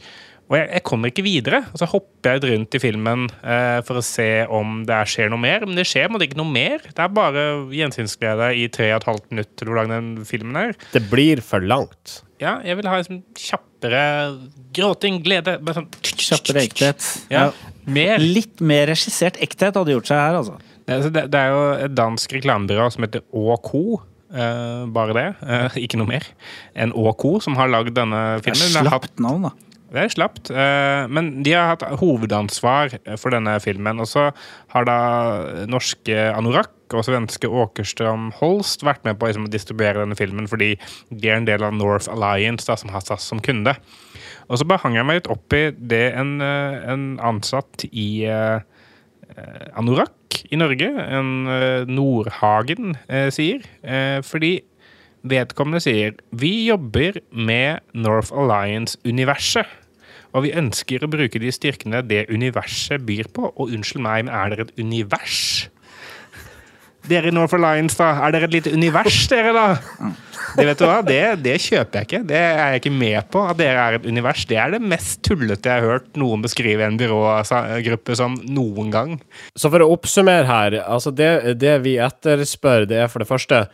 Og 0.50 0.56
jeg, 0.58 0.67
jeg 0.75 0.82
kommer 0.82 1.12
ikke 1.12 1.23
videre. 1.23 1.61
Og 1.70 1.79
så 1.79 1.87
hopper 1.87 2.35
jeg 2.35 2.43
rundt 2.50 2.75
i 2.75 2.81
filmen 2.82 3.29
eh, 3.47 3.81
for 3.87 4.00
å 4.00 4.02
se 4.02 4.26
om 4.50 4.81
det 4.88 4.97
er- 4.97 5.06
skjer 5.12 5.31
noe 5.31 5.38
mer. 5.38 5.62
Men 5.64 5.79
det 5.79 5.85
skjer 5.87 6.11
men 6.11 6.19
det 6.19 6.26
er 6.26 6.31
ikke 6.32 6.41
noe 6.43 6.50
mer. 6.50 6.82
Det 6.88 6.99
er 7.05 7.12
bare 7.14 7.44
gjensynsglede 7.70 8.49
i 8.58 8.64
tre 8.75 8.88
og 8.93 8.99
et 9.00 9.06
halvt 9.12 9.31
minutt, 9.31 9.52
til 9.61 9.70
hvor 9.70 9.79
lang 9.79 9.93
den 9.94 10.25
filmen 10.26 10.58
er. 10.58 10.75
Det 10.91 11.05
blir 11.11 11.41
for 11.47 11.62
langt. 11.62 12.20
Ja, 12.43 12.56
jeg 12.67 12.76
vil 12.81 12.88
ha 12.91 12.99
liksom 12.99 13.23
kjappere 13.38 14.02
gråting, 14.75 15.20
glede 15.25 15.58
sånn, 15.76 15.87
Kjappere 16.02 16.62
ekthet. 16.67 17.06
Ja. 17.31 17.46
Ja. 17.46 17.73
Mer. 17.91 18.19
Litt 18.23 18.61
mer 18.61 18.87
regissert 18.91 19.38
ekthet 19.43 19.75
hadde 19.79 19.94
gjort 19.94 20.11
seg 20.11 20.19
her, 20.20 20.37
altså. 20.43 20.58
Det, 20.86 20.96
altså, 20.96 21.10
det, 21.15 21.25
det 21.31 21.41
er 21.41 21.51
jo 21.55 21.63
et 21.86 21.94
dansk 21.94 22.32
reklamebyrå 22.41 22.91
som 22.93 23.06
heter 23.06 23.22
ÅK. 23.32 23.72
eh, 24.34 24.84
bare 24.94 25.15
det, 25.17 25.25
eh, 25.46 25.79
ikke 25.86 25.98
noe 25.98 26.06
mer. 26.10 26.27
En 26.75 26.93
ÅK 26.93 27.25
som 27.43 27.56
har 27.58 27.69
lagd 27.70 27.94
denne 27.96 28.41
Det 28.43 28.51
er 28.53 28.55
filmen. 28.55 28.77
Har 28.79 28.91
hatt- 28.98 29.10
slapt 29.10 29.20
navn, 29.20 29.43
da. 29.48 29.51
Det 29.91 30.03
er 30.03 30.13
slapt. 30.13 30.51
eh, 30.51 31.06
Men 31.09 31.43
de 31.43 31.53
har 31.53 31.73
hatt 31.73 31.82
hovedansvar 32.01 32.94
for 33.19 33.31
denne 33.35 33.59
filmen. 33.61 34.01
Og 34.01 34.06
så 34.06 34.31
har 34.75 34.85
da 34.85 35.67
norske 35.67 36.15
Anorak 36.35 36.70
og 36.94 37.05
svenske 37.06 37.47
Åkerstrøm 37.47 38.32
Holst 38.41 38.82
vært 38.82 39.05
med 39.05 39.19
på 39.19 39.27
liksom, 39.27 39.47
å 39.47 39.53
distribuere 39.53 40.03
denne 40.03 40.19
filmen 40.19 40.49
fordi 40.51 40.73
de 41.11 41.29
er 41.29 41.39
en 41.39 41.47
del 41.47 41.63
av 41.63 41.75
North 41.75 42.11
Alliance, 42.11 42.67
da, 42.67 42.75
som 42.75 42.91
har 42.91 43.05
SAS 43.06 43.23
som 43.23 43.39
kunde. 43.39 43.77
Og 44.51 44.59
så 44.59 44.67
bare 44.67 44.82
hang 44.82 44.97
jeg 44.99 45.06
meg 45.06 45.20
litt 45.20 45.31
opp 45.31 45.55
i 45.55 45.70
det 45.70 46.15
en, 46.19 46.41
eh, 46.43 46.81
en 46.91 47.05
ansatt 47.23 47.87
i 47.93 48.27
uh, 48.27 48.59
Anorakk 49.79 50.17
Anorak 50.31 50.53
i 50.53 50.56
Norge, 50.56 50.87
en 50.87 51.47
uh, 51.47 51.87
Nordhagen, 51.87 52.97
uh, 53.11 53.31
sier. 53.31 53.63
Eh, 53.82 54.20
fordi 54.23 54.63
vedkommende 55.23 55.81
sier 55.82 56.15
vi 56.32 56.69
jobber 56.69 57.20
med 57.32 57.81
North 57.93 58.32
Alliance-universet. 58.32 59.67
Og 60.31 60.46
vi 60.46 60.55
ønsker 60.56 61.03
å 61.03 61.10
bruke 61.10 61.43
de 61.43 61.51
styrkene 61.55 62.05
det 62.06 62.29
universet 62.31 63.03
byr 63.06 63.31
på. 63.34 63.51
Og 63.56 63.75
unnskyld 63.75 64.05
meg, 64.05 64.27
men 64.27 64.34
er 64.34 64.55
dere 64.55 64.69
et 64.69 64.81
univers? 64.81 65.39
Dere 67.08 67.31
i 67.31 67.34
North 67.34 67.56
Alliance, 67.56 67.96
da. 67.96 68.13
Er 68.27 68.34
dere 68.34 68.46
et 68.46 68.55
lite 68.58 68.72
univers, 68.77 69.17
dere, 69.31 69.55
da? 69.56 70.10
Det 70.58 70.67
vet 70.67 70.81
du 70.81 70.84
hva, 70.84 70.99
det, 71.06 71.22
det 71.44 71.56
kjøper 71.63 72.01
jeg 72.01 72.08
ikke. 72.08 72.20
Det 72.29 72.39
er 72.39 72.60
jeg 72.75 72.82
ikke 72.82 72.93
med 72.93 73.31
på. 73.32 73.43
At 73.49 73.58
dere 73.60 73.87
er 73.87 73.99
et 73.99 74.06
univers. 74.06 74.44
Det 74.51 74.58
er 74.60 74.75
det 74.75 74.82
mest 74.84 75.22
tullete 75.27 75.70
jeg 75.70 75.82
har 75.82 75.96
hørt 75.96 76.20
noen 76.20 76.44
beskrive 76.44 76.87
en 76.87 76.99
byrågruppe 77.01 78.19
som 78.19 78.37
noen 78.51 78.93
gang. 78.94 79.17
Så 79.58 79.72
for 79.72 79.82
å 79.82 79.91
oppsummere 79.94 80.46
her, 80.51 80.81
altså 80.84 81.15
det, 81.15 81.31
det 81.63 81.79
vi 81.87 81.96
etterspør, 82.03 82.87
det 82.91 83.05
er 83.05 83.13
for 83.13 83.25
det 83.25 83.31
første 83.31 83.65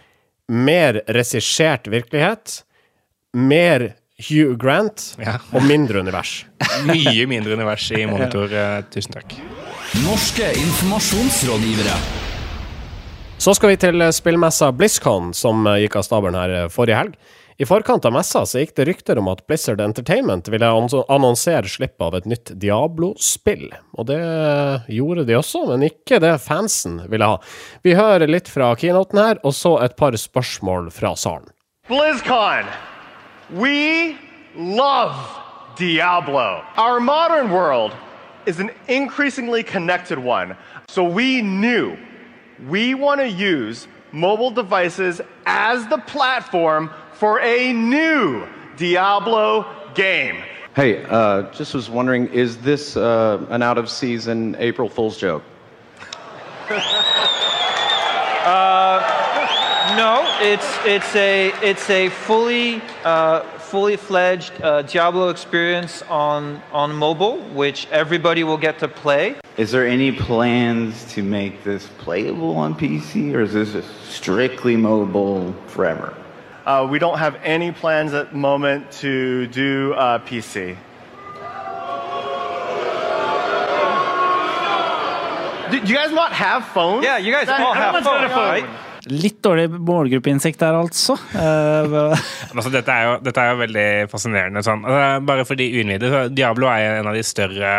mer 0.46 1.02
regissert 1.10 1.88
virkelighet, 1.90 2.60
mer 3.36 3.90
Hugh 4.16 4.56
Grant 4.56 5.16
Ja. 5.20 5.36
og 5.52 5.62
mindre 5.68 6.00
univers. 6.00 6.46
Mye 6.88 7.26
mindre 7.28 7.52
univers 7.58 7.90
i 7.92 8.06
monitor. 8.08 8.48
eh, 8.52 8.80
Tusen 8.92 9.12
takk. 9.12 9.34
Norske 10.04 10.48
informasjonsrådgivere. 10.56 11.96
Så 13.38 13.52
skal 13.54 13.74
vi 13.74 13.76
til 13.76 14.00
spillmessa 14.16 14.70
BlizzCon, 14.72 15.34
som 15.36 15.66
eh, 15.68 15.82
gikk 15.84 15.98
av 16.00 16.06
stabelen 16.08 16.38
her 16.40 16.54
eh, 16.62 16.68
forrige 16.72 16.96
helg. 17.02 17.18
I 17.60 17.64
forkant 17.64 18.04
av 18.04 18.12
messa 18.12 18.42
så 18.44 18.60
gikk 18.60 18.74
det 18.76 18.84
rykter 18.88 19.16
om 19.20 19.28
at 19.32 19.38
Blizzard 19.48 19.80
Entertainment 19.80 20.48
ville 20.52 20.68
annonsere 20.68 21.68
slipp 21.72 22.00
av 22.04 22.16
et 22.18 22.26
nytt 22.28 22.52
Diablo-spill. 22.60 23.70
Og 23.96 24.08
det 24.10 24.18
gjorde 24.92 25.24
de 25.28 25.38
også, 25.38 25.62
men 25.70 25.86
ikke 25.88 26.18
det 26.20 26.34
fansen 26.44 26.98
ville 27.08 27.24
ha. 27.30 27.38
Vi 27.84 27.94
hører 27.96 28.28
litt 28.28 28.48
fra 28.52 28.74
keynoten 28.76 29.20
her, 29.22 29.40
og 29.44 29.56
så 29.56 29.78
et 29.86 29.96
par 29.96 30.12
spørsmål 30.20 30.90
fra 30.92 31.14
salen. 31.16 31.48
BlizzCon. 31.88 32.68
We 33.50 34.18
love 34.56 35.42
Diablo. 35.76 36.64
Our 36.76 36.98
modern 37.00 37.50
world 37.50 37.92
is 38.44 38.58
an 38.58 38.70
increasingly 38.88 39.62
connected 39.62 40.18
one. 40.18 40.56
So 40.88 41.04
we 41.04 41.42
knew 41.42 41.96
we 42.68 42.94
want 42.94 43.20
to 43.20 43.28
use 43.28 43.86
mobile 44.12 44.50
devices 44.50 45.20
as 45.44 45.86
the 45.88 45.98
platform 45.98 46.90
for 47.12 47.40
a 47.40 47.72
new 47.72 48.46
Diablo 48.76 49.66
game. 49.94 50.42
Hey, 50.74 51.04
uh, 51.04 51.50
just 51.52 51.72
was 51.72 51.88
wondering, 51.88 52.26
is 52.28 52.58
this 52.58 52.96
uh, 52.96 53.46
an 53.48 53.62
out 53.62 53.78
of 53.78 53.88
season 53.88 54.56
April 54.58 54.88
Fool's 54.88 55.16
joke? 55.16 55.42
uh, 58.46 59.12
No, 59.96 60.25
it's 60.40 60.66
it's 60.84 61.16
a 61.16 61.48
it's 61.62 61.88
a 61.88 62.08
fully 62.08 62.82
uh, 63.04 63.40
fully 63.58 63.96
fledged 63.96 64.52
uh, 64.62 64.82
Diablo 64.82 65.28
experience 65.30 66.02
on 66.02 66.62
on 66.72 66.94
mobile, 66.94 67.38
which 67.54 67.86
everybody 67.90 68.44
will 68.44 68.58
get 68.58 68.78
to 68.80 68.88
play. 68.88 69.36
Is 69.56 69.70
there 69.70 69.86
any 69.86 70.12
plans 70.12 71.04
to 71.14 71.22
make 71.22 71.64
this 71.64 71.86
playable 71.98 72.56
on 72.56 72.74
PC, 72.74 73.34
or 73.34 73.40
is 73.40 73.54
this 73.54 73.86
strictly 74.04 74.76
mobile 74.76 75.54
forever? 75.66 76.14
Uh, 76.66 76.86
we 76.90 76.98
don't 76.98 77.18
have 77.18 77.36
any 77.42 77.72
plans 77.72 78.12
at 78.12 78.32
the 78.32 78.36
moment 78.36 78.90
to 78.90 79.46
do 79.46 79.94
uh, 79.94 80.18
PC. 80.18 80.76
Do, 85.70 85.80
do 85.80 85.86
you 85.88 85.94
guys 85.94 86.12
not 86.12 86.32
have 86.32 86.64
phones? 86.68 87.04
Yeah, 87.04 87.18
you 87.18 87.32
guys 87.32 87.48
all 87.48 87.72
have 87.72 87.94
Everyone's 87.94 88.06
got 88.06 88.24
a 88.24 88.28
phones, 88.28 88.62
right? 88.62 88.85
Litt 89.06 89.38
dårlig 89.44 89.68
målgruppeinnsikt 89.70 90.58
der, 90.58 90.74
altså. 90.80 91.14
Eh, 91.38 91.94
Altså, 92.56 92.70
dette, 92.72 92.90
er 92.90 93.04
jo, 93.06 93.12
dette 93.22 93.42
er 93.42 93.52
jo 93.52 93.60
veldig 93.60 93.86
fascinerende. 94.10 94.62
Sånn. 94.66 94.82
Altså, 94.86 95.24
bare 95.28 95.44
for 95.46 95.58
de 95.60 95.66
uinnvidde, 95.76 96.24
Diablo 96.34 96.66
er 96.72 96.98
en 97.00 97.10
av 97.10 97.14
de 97.14 97.22
større 97.26 97.72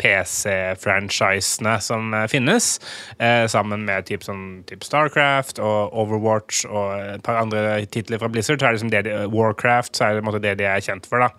PC-franchisene 0.00 1.76
som 1.84 2.14
eh, 2.16 2.26
finnes. 2.32 2.72
Eh, 3.18 3.44
sammen 3.52 3.84
med 3.86 4.08
typ, 4.08 4.24
sånn, 4.26 4.62
typ 4.68 4.82
Starcraft 4.86 5.60
og 5.62 5.94
Overwatch 6.02 6.64
og 6.70 6.96
et 7.16 7.22
par 7.26 7.38
andre 7.42 7.78
titler 7.92 8.18
fra 8.22 8.30
Blizzard. 8.32 8.58
Så 8.60 8.66
er 8.66 8.72
det 8.72 8.80
liksom 8.80 8.94
det 8.94 9.04
de, 9.06 9.18
Warcraft 9.30 9.96
så 9.96 10.08
er 10.08 10.18
det 10.18 10.26
måte 10.26 10.42
det 10.42 10.56
de 10.60 10.66
er 10.70 10.82
kjent 10.84 11.06
for. 11.10 11.22
da. 11.22 11.30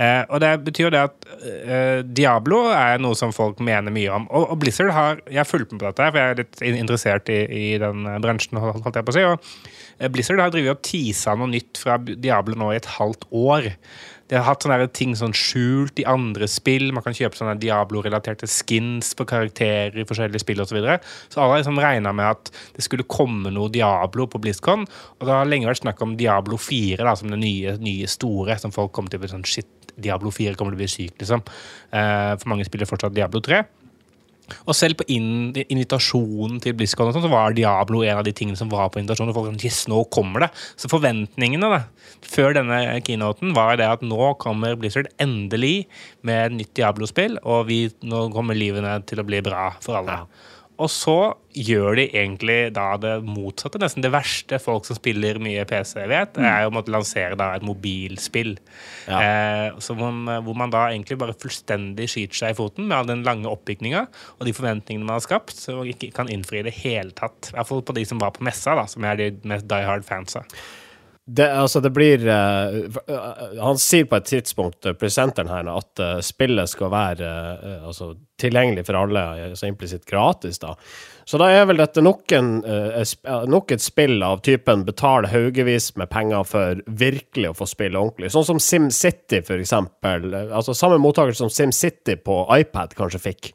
Eh, 0.00 0.22
og 0.32 0.40
det 0.40 0.50
betyr 0.64 0.86
jo 0.86 0.92
det 0.94 1.00
at 1.10 1.26
eh, 1.44 1.98
Diablo 2.06 2.62
er 2.72 3.02
noe 3.02 3.16
som 3.18 3.34
folk 3.36 3.58
mener 3.64 3.92
mye 3.92 4.12
om. 4.16 4.28
Og, 4.30 4.54
og 4.54 4.60
Blizzard 4.62 4.94
har 4.96 5.20
Jeg 5.26 5.42
har 5.42 5.48
fulgt 5.48 5.74
med 5.74 5.82
på 5.82 5.90
dette, 5.90 6.06
for 6.08 6.20
jeg 6.20 6.32
er 6.32 6.40
litt 6.40 6.62
interessert 6.80 7.28
i, 7.32 7.40
i 7.44 7.66
den 7.80 8.06
eh, 8.08 8.20
bransjen. 8.22 8.60
holdt 8.60 8.96
jeg 8.96 9.06
på 9.06 9.12
å 9.12 9.18
si, 9.18 9.26
og 9.28 9.36
eh, 9.98 10.08
Blizzard 10.12 10.40
har 10.40 10.54
drevet 10.54 10.78
og 10.78 10.86
teasa 10.86 11.36
noe 11.36 11.52
nytt 11.52 11.82
fra 11.82 11.98
Diablo 12.00 12.56
nå 12.56 12.72
i 12.72 12.80
et 12.80 12.88
halvt 12.96 13.28
år. 13.28 13.68
De 14.30 14.38
har 14.38 14.46
hatt 14.46 14.62
sånne 14.62 14.86
ting 14.94 15.16
sånn 15.18 15.34
skjult 15.34 15.98
i 15.98 16.06
andre 16.08 16.46
spill. 16.50 16.92
Man 16.94 17.02
kan 17.02 17.16
kjøpe 17.16 17.38
sånne 17.38 17.56
Diablo-relaterte 17.58 18.46
skins 18.50 19.10
på 19.18 19.26
karakterer 19.28 19.98
i 19.98 20.06
forskjellige 20.06 20.44
spill 20.44 20.62
osv. 20.62 20.70
Så, 20.70 20.78
videre. 20.78 21.00
så 21.26 21.40
alle 21.40 21.56
har 21.56 21.64
liksom 21.64 21.80
regna 21.82 22.12
med 22.14 22.36
at 22.36 22.52
det 22.76 22.86
skulle 22.86 23.08
komme 23.10 23.50
noe 23.50 23.72
Diablo 23.74 24.28
på 24.30 24.38
BlizzCon. 24.42 24.86
Og 25.18 25.26
det 25.26 25.34
har 25.34 25.50
lenge 25.50 25.66
vært 25.66 25.82
snakk 25.82 26.04
om 26.06 26.14
Diablo 26.20 26.60
4 26.62 27.02
da, 27.02 27.16
som 27.18 27.34
det 27.34 27.40
nye, 27.42 27.74
nye 27.82 28.10
store. 28.10 28.54
Som 28.62 28.74
folk 28.76 28.94
kommer 28.94 29.10
til 29.10 29.18
å 29.18 29.24
bli 29.26 29.34
sånn 29.34 29.46
Shit, 29.50 29.68
Diablo 29.98 30.30
4 30.30 30.54
kommer 30.54 30.76
til 30.76 30.78
å 30.78 30.84
bli 30.84 30.90
sykt, 30.94 31.18
liksom. 31.18 31.42
Eh, 31.90 32.32
for 32.38 32.52
mange 32.52 32.68
spiller 32.68 32.88
fortsatt 32.88 33.16
Diablo 33.16 33.42
3. 33.44 33.64
Og 34.66 34.76
selv 34.76 35.00
på 35.00 35.06
in 35.12 35.28
invitasjonen 35.62 36.60
til 36.62 36.76
BlizzCon 36.78 37.10
og 37.10 37.16
sånn, 37.16 37.26
så 37.26 37.32
var 37.32 37.56
Diablo 37.56 38.04
en 38.06 38.20
av 38.20 38.26
de 38.26 38.34
tingene 38.36 38.58
som 38.58 38.70
var 38.72 38.90
på 38.92 39.00
invitasjonen. 39.02 39.32
Og 39.32 39.38
folk 39.38 39.50
sånn, 39.50 39.62
yes, 39.64 39.82
nå 39.90 40.02
kommer 40.14 40.46
det. 40.46 40.50
Så 40.80 40.90
forventningene 40.92 41.72
da, 41.72 41.82
før 42.26 42.56
denne 42.58 42.80
keynoten 43.06 43.54
var 43.56 43.76
det 43.80 43.88
at 43.88 44.06
nå 44.06 44.34
kommer 44.42 44.78
Blizzard 44.80 45.10
endelig 45.22 45.86
med 46.26 46.46
et 46.46 46.56
nytt 46.60 46.74
Diablo-spill, 46.78 47.40
og 47.42 47.68
vi, 47.70 47.82
nå 48.06 48.28
kommer 48.34 48.58
livene 48.58 48.98
til 49.08 49.22
å 49.22 49.26
bli 49.26 49.42
bra 49.44 49.70
for 49.82 50.00
alle. 50.00 50.22
Og 50.80 50.88
så 50.88 51.14
gjør 51.52 51.96
de 51.98 52.04
egentlig 52.16 52.70
da 52.72 52.94
det 52.96 53.16
motsatte. 53.26 53.76
Nesten 53.82 54.00
det 54.04 54.12
verste 54.14 54.56
folk 54.62 54.86
som 54.88 54.96
spiller 54.96 55.36
mye 55.42 55.66
PC, 55.68 56.06
vet, 56.08 56.38
er 56.40 56.64
å 56.64 56.72
måtte 56.72 56.92
lansere 56.94 57.36
da 57.36 57.50
et 57.58 57.66
mobilspill. 57.66 58.54
Eh, 59.10 59.76
så 59.82 59.96
hvor, 59.98 60.10
man- 60.14 60.40
hvor 60.46 60.56
man 60.56 60.70
da 60.72 60.86
egentlig 60.88 61.18
bare 61.20 61.34
fullstendig 61.36 62.08
skyter 62.08 62.40
seg 62.40 62.54
i 62.54 62.58
foten 62.62 62.86
med 62.88 62.96
all 62.96 63.10
den 63.10 63.24
lange 63.26 63.50
oppbygninga 63.50 64.06
og 64.38 64.46
de 64.48 64.54
forventningene 64.56 65.04
man 65.04 65.18
har 65.18 65.26
skapt, 65.26 65.52
så 65.58 65.82
ikke 65.90 66.12
kan 66.16 66.30
innfri 66.32 66.60
i 66.62 66.66
det 66.70 66.76
hele 66.80 67.10
tatt. 67.12 67.50
I 67.52 67.58
hvert 67.58 67.68
fall 67.68 67.82
på 67.82 67.96
de 68.00 68.06
som 68.08 68.18
var 68.22 68.32
på 68.38 68.46
messa, 68.46 68.74
da, 68.78 68.86
som 68.88 69.04
er 69.04 69.16
de 69.20 69.30
mest 69.44 69.68
die 69.68 69.84
hard 69.84 70.06
fansa. 70.08 70.46
Det, 71.32 71.46
altså, 71.46 71.80
det 71.80 71.92
blir 71.94 72.24
uh, 72.26 72.98
Han 73.62 73.78
sier 73.78 74.08
på 74.10 74.18
et 74.18 74.26
tidspunkt, 74.26 74.82
uh, 74.86 74.96
presenteren 74.98 75.50
her, 75.52 75.68
at 75.70 76.02
uh, 76.02 76.18
spillet 76.24 76.72
skal 76.72 76.90
være 76.90 77.30
altså, 77.86 78.14
tilgjengelig 78.40 78.86
for 78.88 78.98
alle, 78.98 79.22
altså 79.50 79.68
implisitt 79.70 80.06
gratis, 80.08 80.58
da. 80.62 80.74
Så 81.28 81.38
da 81.38 81.46
er 81.54 81.68
vel 81.68 81.78
dette 81.78 82.02
nok, 82.02 82.32
en, 82.34 82.48
nok 83.46 83.70
et 83.70 83.82
spill 83.84 84.16
av 84.26 84.40
typen 84.42 84.82
betale 84.82 85.28
haugevis 85.30 85.92
med 86.00 86.10
penger 86.10 86.48
for 86.48 86.80
virkelig 86.88 87.52
å 87.52 87.58
få 87.60 87.68
spille 87.70 88.00
ordentlig. 88.00 88.32
Sånn 88.34 88.48
som 88.48 88.62
SimCity, 88.64 89.44
for 89.46 89.62
eksempel. 89.62 90.32
Altså 90.48 90.74
samme 90.74 90.98
mottaker 90.98 91.36
som 91.38 91.52
SimCity 91.52 92.16
på 92.24 92.40
iPad 92.56 92.96
kanskje 92.98 93.22
fikk. 93.28 93.52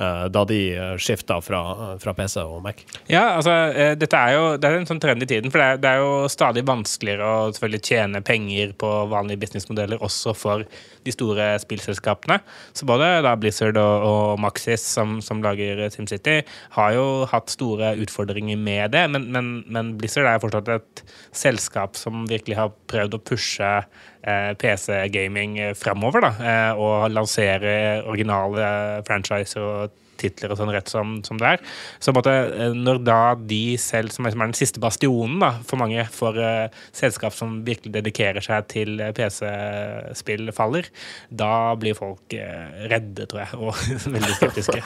Uh, 0.00 0.26
Da 0.32 0.44
de 0.48 0.60
uh, 0.76 0.94
skifta 1.00 1.38
fra, 1.44 1.60
uh, 1.78 1.94
fra 2.02 2.14
PC 2.16 2.42
og 2.42 2.62
Mac. 2.64 2.82
Ja, 3.10 3.36
altså, 3.36 3.54
eh, 3.72 3.92
dette 3.98 4.18
er 4.18 4.36
jo 4.36 4.44
det 4.60 4.68
er 4.68 4.78
en 4.78 4.88
sånn 4.88 5.00
trend 5.02 5.24
i 5.24 5.28
tiden, 5.28 5.52
for 5.52 5.62
det 5.62 5.66
er, 5.66 5.80
det 5.82 5.90
er 5.90 6.02
jo 6.02 6.30
stadig 6.32 6.64
vanskeligere 6.68 7.26
å 7.26 7.50
selvfølgelig 7.52 7.82
tjene 7.88 8.22
penger 8.26 8.74
på 8.78 8.90
vanlige 9.12 9.42
businessmodeller 9.44 10.02
også 10.02 10.34
for 10.36 10.66
de 11.02 11.14
store 11.14 11.48
spillselskapene. 11.62 12.38
Så 12.76 12.86
både 12.88 13.08
da 13.26 13.34
Blizzard 13.40 13.78
og, 13.80 14.06
og 14.06 14.42
Maxis, 14.42 14.84
som, 14.94 15.18
som 15.24 15.42
lager 15.44 15.84
SimCity, 15.92 16.40
har 16.76 16.94
jo 16.96 17.06
hatt 17.30 17.52
store 17.52 17.94
utfordringer 18.02 18.60
med 18.60 18.94
det, 18.94 19.04
men, 19.12 19.28
men, 19.34 19.52
men 19.72 19.94
Blizzard 20.00 20.30
er 20.30 20.42
fortsatt 20.42 20.70
et 20.76 21.04
selskap 21.34 21.98
som 21.98 22.26
virkelig 22.30 22.58
har 22.58 22.72
prøvd 22.90 23.18
å 23.18 23.22
pushe 23.32 23.72
eh, 23.82 24.10
PC-gaming 24.22 25.58
fremover, 25.78 26.22
da, 26.22 26.32
eh, 26.38 26.78
og 26.78 27.10
lansere 27.10 27.74
originale 28.06 29.02
franchiser 29.08 29.66
og 29.66 29.98
titler 30.22 30.52
og 30.52 30.60
sånn 30.60 30.72
rett 30.74 30.90
som, 30.90 31.16
som 31.26 31.38
det 31.40 31.54
er. 31.56 31.62
Så 32.02 32.14
eh, 32.30 32.74
når 32.76 33.02
da 33.06 33.20
de 33.38 33.76
selv, 33.80 34.12
som 34.14 34.28
er, 34.28 34.36
den 34.38 34.56
siste 34.58 34.82
bastionen 34.82 35.40
da, 35.42 35.52
for 35.66 35.80
mange, 35.80 36.04
for 36.12 36.38
uh, 36.38 36.72
selskap 36.96 37.34
som 37.36 37.60
virkelig 37.66 37.94
dedikerer 37.98 38.44
seg 38.44 38.68
til 38.72 39.00
eh, 39.02 39.12
PC-spill, 39.16 40.52
faller, 40.56 40.88
da 41.30 41.74
blir 41.80 41.98
folk 41.98 42.36
uh, 42.36 42.86
redde, 42.92 43.28
tror 43.30 43.44
jeg, 43.44 43.60
og 43.60 43.82
veldig 44.16 44.36
skeptiske. 44.38 44.82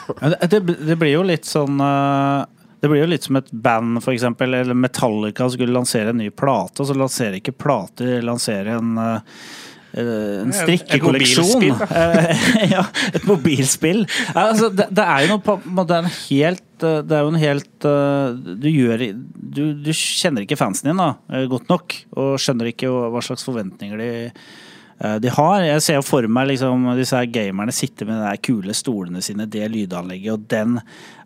Det, 0.46 0.62
det, 0.62 0.98
blir 1.00 1.16
jo 1.16 1.26
litt 1.26 1.48
sånn 1.48 1.80
eh, 1.82 2.65
Det 2.80 2.88
blir 2.88 3.00
jo 3.00 3.08
litt 3.08 3.24
som 3.26 3.38
et 3.40 3.52
band, 3.52 4.00
eksempel, 4.12 4.54
eller 4.54 4.76
Metallica 4.76 5.48
skulle 5.50 5.74
lansere 5.74 6.12
en 6.12 6.20
ny 6.20 6.28
plate, 6.30 6.82
og 6.82 6.90
så 6.90 6.96
lanserer 6.96 7.38
ikke 7.38 7.56
plater, 7.56 8.18
lanserer 8.24 8.76
en 8.76 8.98
eh, 9.00 9.38
eh, 9.96 10.42
en 10.42 10.52
strikkekolleksjon. 10.52 11.64
et 11.64 11.86
Eh, 11.96 12.68
ja, 12.74 12.84
et 13.16 13.24
mobilspill. 13.28 14.04
Altså, 14.34 14.68
det, 14.68 14.90
det 14.94 15.06
er 15.06 15.24
jo 15.24 15.38
noe 15.38 15.86
Det 15.88 15.96
er 15.96 16.10
helt 16.28 16.84
Det 16.84 17.16
er 17.16 17.24
jo 17.24 17.32
en 17.32 17.40
helt 17.40 17.86
Du 18.60 18.68
gjør 18.68 19.06
Du, 19.16 19.62
du 19.80 19.90
kjenner 19.96 20.44
ikke 20.44 20.58
fansen 20.60 20.90
din 20.90 21.00
da, 21.00 21.14
godt 21.48 21.72
nok, 21.72 21.96
og 22.20 22.36
skjønner 22.42 22.74
ikke 22.74 22.92
hva 22.92 23.24
slags 23.24 23.46
forventninger 23.46 24.02
de 24.04 24.10
de 25.20 25.28
har. 25.28 25.60
Jeg 25.66 25.82
ser 25.84 26.00
for 26.06 26.24
meg 26.28 26.48
liksom, 26.54 26.86
disse 26.96 27.18
her 27.18 27.26
gamerne 27.28 27.74
sitte 27.74 28.06
med 28.08 28.22
de 28.22 28.36
kule 28.46 28.72
stolene 28.76 29.20
sine, 29.24 29.44
det 29.52 29.66
lydanlegget 29.72 30.32
og 30.32 30.46
den, 30.48 30.78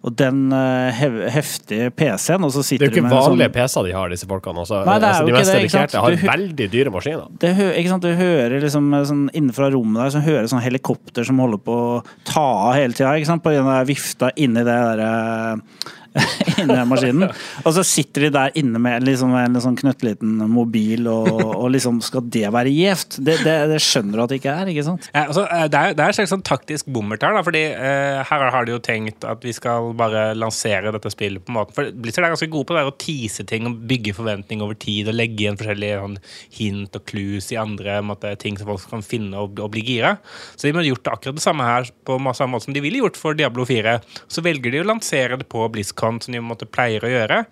og 0.03 0.17
den 0.19 0.41
eh, 0.57 1.03
heftige 1.37 1.91
PC-en, 1.95 2.45
og 2.49 2.51
så 2.55 2.65
Det 2.65 2.81
er 2.81 2.89
jo 2.89 2.97
ikke 2.97 3.05
vanlige 3.05 3.21
sånn- 3.21 3.37
vanlige 3.37 3.53
PC-er 3.55 3.87
de 3.87 3.95
har, 3.95 4.09
disse 4.15 4.27
folkene. 4.31 4.65
Altså, 4.65 4.81
Nei, 4.89 4.97
det 4.99 5.07
er 5.07 5.13
altså, 5.13 5.23
jo 5.23 5.27
de 5.27 5.39
mest 5.39 5.55
dedikerte 5.55 6.03
har 6.07 6.19
veldig 6.33 6.69
dyre 6.73 6.95
maskiner. 6.97 7.29
det, 7.45 7.53
ikke 7.79 7.93
sant? 7.95 8.03
Du 8.03 8.15
hører 8.25 8.57
liksom 8.65 8.91
sånn 9.13 9.25
innenfra 9.39 9.71
rommet 9.71 10.03
der, 10.03 10.11
så 10.17 10.25
hører 10.25 10.51
sånn 10.51 10.65
helikopter 10.65 11.25
som 11.31 11.39
holder 11.39 11.63
på 11.63 11.79
å 12.01 12.05
ta 12.25 12.47
av 12.71 12.75
hele 12.75 12.93
tida. 12.97 13.39
På 13.41 13.55
den 13.55 13.71
der 13.71 13.85
vifta 13.89 14.33
inni 14.37 14.65
det 14.67 14.79
der 14.99 15.63
inni 16.59 16.75
den 16.75 16.89
maskinen. 16.91 17.31
Og 17.65 17.75
så 17.77 17.85
sitter 17.87 18.27
de 18.27 18.31
der 18.35 18.57
inne 18.59 18.81
med 18.83 19.05
liksom 19.07 19.35
en 19.39 19.57
liksom 19.57 19.77
knøttliten 19.79 20.39
mobil, 20.51 21.09
og, 21.11 21.31
og 21.55 21.69
liksom 21.75 22.01
skal 22.05 22.25
det 22.33 22.47
være 22.53 22.73
gjevt? 22.75 23.19
Det, 23.21 23.39
det, 23.47 23.57
det 23.71 23.81
skjønner 23.85 24.19
du 24.19 24.25
at 24.25 24.33
det 24.33 24.41
ikke 24.41 24.55
er, 24.63 24.73
ikke 24.73 24.87
sant? 24.87 25.09
Ja, 25.13 25.27
altså, 25.29 25.47
eh, 25.47 25.67
det, 25.71 25.81
er, 25.81 25.97
det 25.97 26.05
er 26.05 26.15
et 26.15 26.19
slags 26.19 26.35
sånn 26.35 26.47
taktisk 26.47 26.91
bommert 26.93 27.25
her. 27.27 27.37
Da, 27.37 27.45
fordi 27.47 27.65
eh, 27.73 28.21
Her 28.27 28.47
har 28.55 28.67
de 28.67 28.75
jo 28.75 28.83
tenkt 28.83 29.27
at 29.29 29.45
vi 29.47 29.55
skal 29.57 29.93
bare 29.99 30.31
lansere 30.39 30.93
dette 30.95 31.13
spillet 31.13 31.45
på 31.45 31.55
måten 31.55 31.77
For 31.77 31.91
Blizzard 31.95 32.27
er 32.27 32.35
ganske 32.35 32.51
gode 32.51 32.69
på 32.71 32.77
det 32.77 32.85
å 32.89 32.97
tease 33.01 33.47
ting 33.49 33.69
og 33.69 33.79
bygge 33.91 34.15
forventning 34.17 34.65
over 34.65 34.79
tid 34.81 35.11
og 35.11 35.17
legge 35.19 35.45
igjen 35.45 35.59
forskjellige 35.61 36.01
sånn, 36.01 36.19
hint 36.57 36.97
og 36.99 37.07
clues 37.09 37.51
i 37.55 37.59
andre 37.61 38.01
måte, 38.07 38.33
ting 38.41 38.59
som 38.59 38.71
folk 38.71 38.87
kan 38.91 39.05
finne 39.07 39.39
og, 39.41 39.59
og 39.63 39.73
bli 39.75 39.85
gira. 39.87 40.17
Så 40.57 40.67
de 40.67 40.75
har 40.77 40.87
gjort 40.87 41.13
akkurat 41.15 41.39
det 41.39 41.45
samme 41.45 41.67
her 41.67 41.91
på 42.07 42.19
samme 42.35 42.55
måte 42.55 42.69
som 42.69 42.77
de 42.77 42.83
ville 42.85 43.03
gjort 43.03 43.19
for 43.21 43.37
Diablo 43.37 43.67
4. 43.69 43.99
Så 44.31 44.45
velger 44.45 44.75
de 44.75 44.83
å 44.83 44.89
lansere 44.89 45.39
det 45.41 45.49
på 45.51 45.65
BlizzCon, 45.73 46.00
som 46.01 46.35
de 46.35 46.41
måte, 46.45 46.69
pleier 46.69 47.05
å 47.05 47.13
gjøre. 47.13 47.45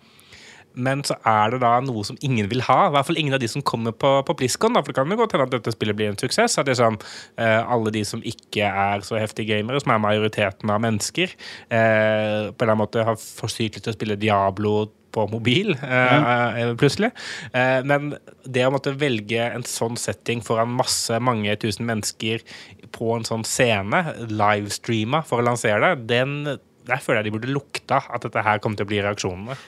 Men 0.79 1.03
så 1.07 1.17
er 1.27 1.55
det 1.55 1.63
da 1.65 1.73
noe 1.83 2.05
som 2.07 2.19
ingen 2.25 2.47
vil 2.51 2.63
ha. 2.69 2.85
I 2.87 2.93
hvert 2.95 3.09
fall 3.09 3.19
ingen 3.19 3.35
av 3.35 3.43
de 3.43 3.49
som 3.51 3.65
kommer 3.67 3.95
på, 3.97 4.13
på 4.27 4.37
BlizzCon. 4.39 4.77
Da, 4.77 4.83
for 4.85 4.93
det 4.93 4.99
kan 5.01 5.11
jo 5.11 5.19
godt 5.19 5.35
hende 5.35 5.49
at 5.49 5.57
dette 5.57 5.75
spillet 5.75 5.99
blir 5.99 6.13
en 6.13 6.21
suksess. 6.21 6.59
At 6.61 6.71
liksom, 6.71 7.01
eh, 7.41 7.59
alle 7.59 7.93
de 7.95 8.05
som 8.07 8.23
ikke 8.23 8.69
er 8.69 9.03
så 9.07 9.19
heftige 9.19 9.57
gamere, 9.57 9.81
som 9.83 9.95
er 9.95 10.05
majoriteten 10.05 10.71
av 10.71 10.85
mennesker, 10.85 11.35
eh, 11.35 12.53
på 12.53 12.55
en 12.55 12.55
eller 12.55 12.75
annen 12.75 12.85
måte 12.85 13.09
har 13.09 13.19
for 13.19 13.51
sykt 13.51 13.81
lyst 13.81 13.89
til 13.89 13.97
å 13.97 13.99
spille 13.99 14.21
Diablo 14.21 14.77
på 15.13 15.27
mobil, 15.33 15.73
eh, 15.83 16.61
eh, 16.61 16.75
plutselig. 16.79 17.11
Eh, 17.53 17.81
men 17.85 18.13
det 18.45 18.67
å 18.67 18.73
måtte 18.75 18.95
velge 18.99 19.41
en 19.41 19.65
sånn 19.67 19.99
setting 19.99 20.43
foran 20.45 20.75
masse, 20.79 21.19
mange 21.21 21.55
tusen 21.61 21.89
mennesker 21.89 22.45
på 22.95 23.15
en 23.17 23.27
sånn 23.27 23.45
scene, 23.49 24.03
livestreama 24.29 25.25
for 25.27 25.41
å 25.41 25.49
lansere 25.49 25.95
det, 25.97 26.07
den, 26.13 26.59
der 26.89 27.03
føler 27.03 27.21
jeg 27.21 27.29
de 27.29 27.35
burde 27.37 27.53
lukta 27.53 28.03
at 28.09 28.25
dette 28.25 28.45
her 28.45 28.63
kommer 28.63 28.81
til 28.81 28.89
å 28.89 28.91
bli 28.93 29.03
reaksjonene. 29.05 29.59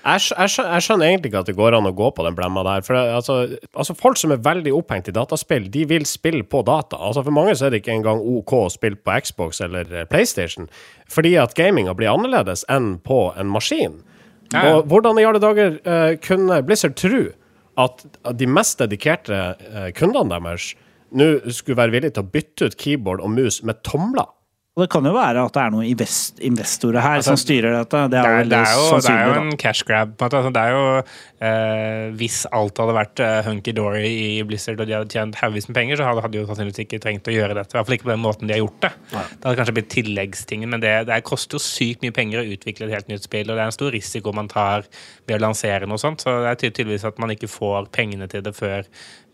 Jeg, 0.00 0.30
jeg, 0.32 0.52
jeg 0.64 0.84
skjønner 0.84 1.10
egentlig 1.10 1.28
ikke 1.28 1.40
at 1.42 1.48
det 1.50 1.56
går 1.58 1.74
an 1.76 1.88
å 1.90 1.92
gå 1.96 2.06
på 2.16 2.24
den 2.24 2.36
blemma 2.36 2.62
der. 2.64 2.84
For 2.86 2.96
det, 2.96 3.02
altså, 3.18 3.34
altså 3.74 3.96
Folk 3.98 4.16
som 4.16 4.32
er 4.32 4.40
veldig 4.40 4.72
opphengt 4.72 5.10
i 5.12 5.14
dataspill, 5.14 5.66
de 5.72 5.84
vil 5.90 6.06
spille 6.08 6.46
på 6.48 6.62
data. 6.64 6.96
Altså 6.96 7.24
For 7.26 7.36
mange 7.36 7.52
så 7.58 7.68
er 7.68 7.74
det 7.74 7.82
ikke 7.82 7.98
engang 7.98 8.22
OK 8.24 8.54
å 8.56 8.70
spille 8.72 8.96
på 8.96 9.18
Xbox 9.26 9.60
eller 9.66 9.92
eh, 9.92 10.06
PlayStation, 10.08 10.70
fordi 11.10 11.34
at 11.42 11.52
gaminga 11.58 11.92
blir 11.98 12.12
annerledes 12.14 12.64
enn 12.72 12.94
på 13.04 13.26
en 13.36 13.52
maskin. 13.52 14.00
Ja, 14.54 14.64
ja. 14.64 14.72
Og 14.78 14.88
hvordan 14.90 15.20
i 15.20 15.26
alle 15.28 15.42
dager 15.42 15.76
uh, 15.84 16.16
kunne 16.24 16.62
Blizzard 16.66 16.96
tro 16.98 17.28
at 17.78 18.02
de 18.34 18.48
mest 18.50 18.80
dedikerte 18.80 19.36
uh, 19.36 19.90
kundene 19.94 20.32
deres 20.32 20.72
nå 21.14 21.28
skulle 21.50 21.78
være 21.78 21.94
villige 21.94 22.16
til 22.16 22.24
å 22.24 22.32
bytte 22.32 22.70
ut 22.70 22.76
keyboard 22.80 23.22
og 23.22 23.34
mus 23.36 23.60
med 23.66 23.82
tomler? 23.86 24.26
Og 24.78 24.84
det 24.84 24.90
kan 24.92 25.02
jo 25.02 25.10
være 25.16 25.42
at 25.42 25.54
det 25.56 25.60
er 25.64 25.72
noen 25.74 25.86
invest 25.88 26.38
investorer 26.46 27.02
her 27.02 27.22
som 27.26 27.34
styrer 27.38 27.72
dette. 27.74 28.02
Det 28.12 28.20
er, 28.20 28.44
det, 28.46 28.60
er 28.60 28.76
jo, 28.78 29.00
det 29.02 29.10
er 29.10 29.24
jo 29.26 29.40
en 29.40 29.56
cash 29.58 29.82
grab. 29.86 30.12
På 30.14 30.28
en 30.28 30.30
måte. 30.30 30.38
Altså, 30.38 30.52
det 30.54 30.62
er 30.62 30.76
jo, 30.76 30.84
eh, 31.48 32.04
hvis 32.20 32.36
alt 32.54 32.78
hadde 32.78 32.94
vært 32.94 33.22
eh, 33.26 33.40
hunky-dory 33.48 34.04
i 34.06 34.28
Blizzard 34.46 34.78
og 34.78 34.86
de 34.86 34.94
hadde 34.94 35.10
tjent 35.10 35.40
haugvis 35.40 35.66
med 35.66 35.74
penger, 35.74 35.98
så 35.98 36.06
hadde, 36.06 36.30
de 36.30 36.38
jo 36.38 36.46
sannsynligvis 36.46 36.84
ikke 36.84 37.00
trengt 37.02 37.26
å 37.26 37.34
gjøre 37.34 37.56
dette. 37.58 37.74
I 37.74 37.80
hvert 37.80 37.90
fall 37.90 37.98
ikke 37.98 38.06
på 38.06 38.12
den 38.14 38.22
måten 38.22 38.46
de 38.46 38.54
har 38.54 38.62
gjort 38.62 38.86
det. 38.86 38.92
Det 39.10 39.48
hadde 39.48 39.56
kanskje 39.58 39.74
blitt 39.80 39.90
tilleggstingen, 39.96 40.70
men 40.70 40.84
det, 40.86 40.94
det 41.10 41.18
koster 41.26 41.58
jo 41.58 41.64
sykt 41.66 42.06
mye 42.06 42.14
penger 42.14 42.44
å 42.44 42.46
utvikle 42.54 42.86
et 42.86 42.94
helt 42.94 43.10
nytt 43.10 43.26
spill, 43.26 43.50
og 43.50 43.58
det 43.58 43.64
er 43.64 43.72
en 43.72 43.78
stor 43.80 43.90
risiko 43.96 44.36
man 44.38 44.52
tar 44.54 44.86
ved 45.26 45.40
å 45.40 45.42
lansere 45.48 45.90
noe 45.90 45.98
sånt. 45.98 46.22
Så 46.22 46.36
det 46.44 46.54
er 46.54 46.62
tydeligvis 46.62 47.10
at 47.10 47.18
man 47.18 47.34
ikke 47.34 47.50
får 47.50 47.90
pengene 47.90 48.30
til 48.30 48.46
det 48.46 48.54
før 48.54 48.86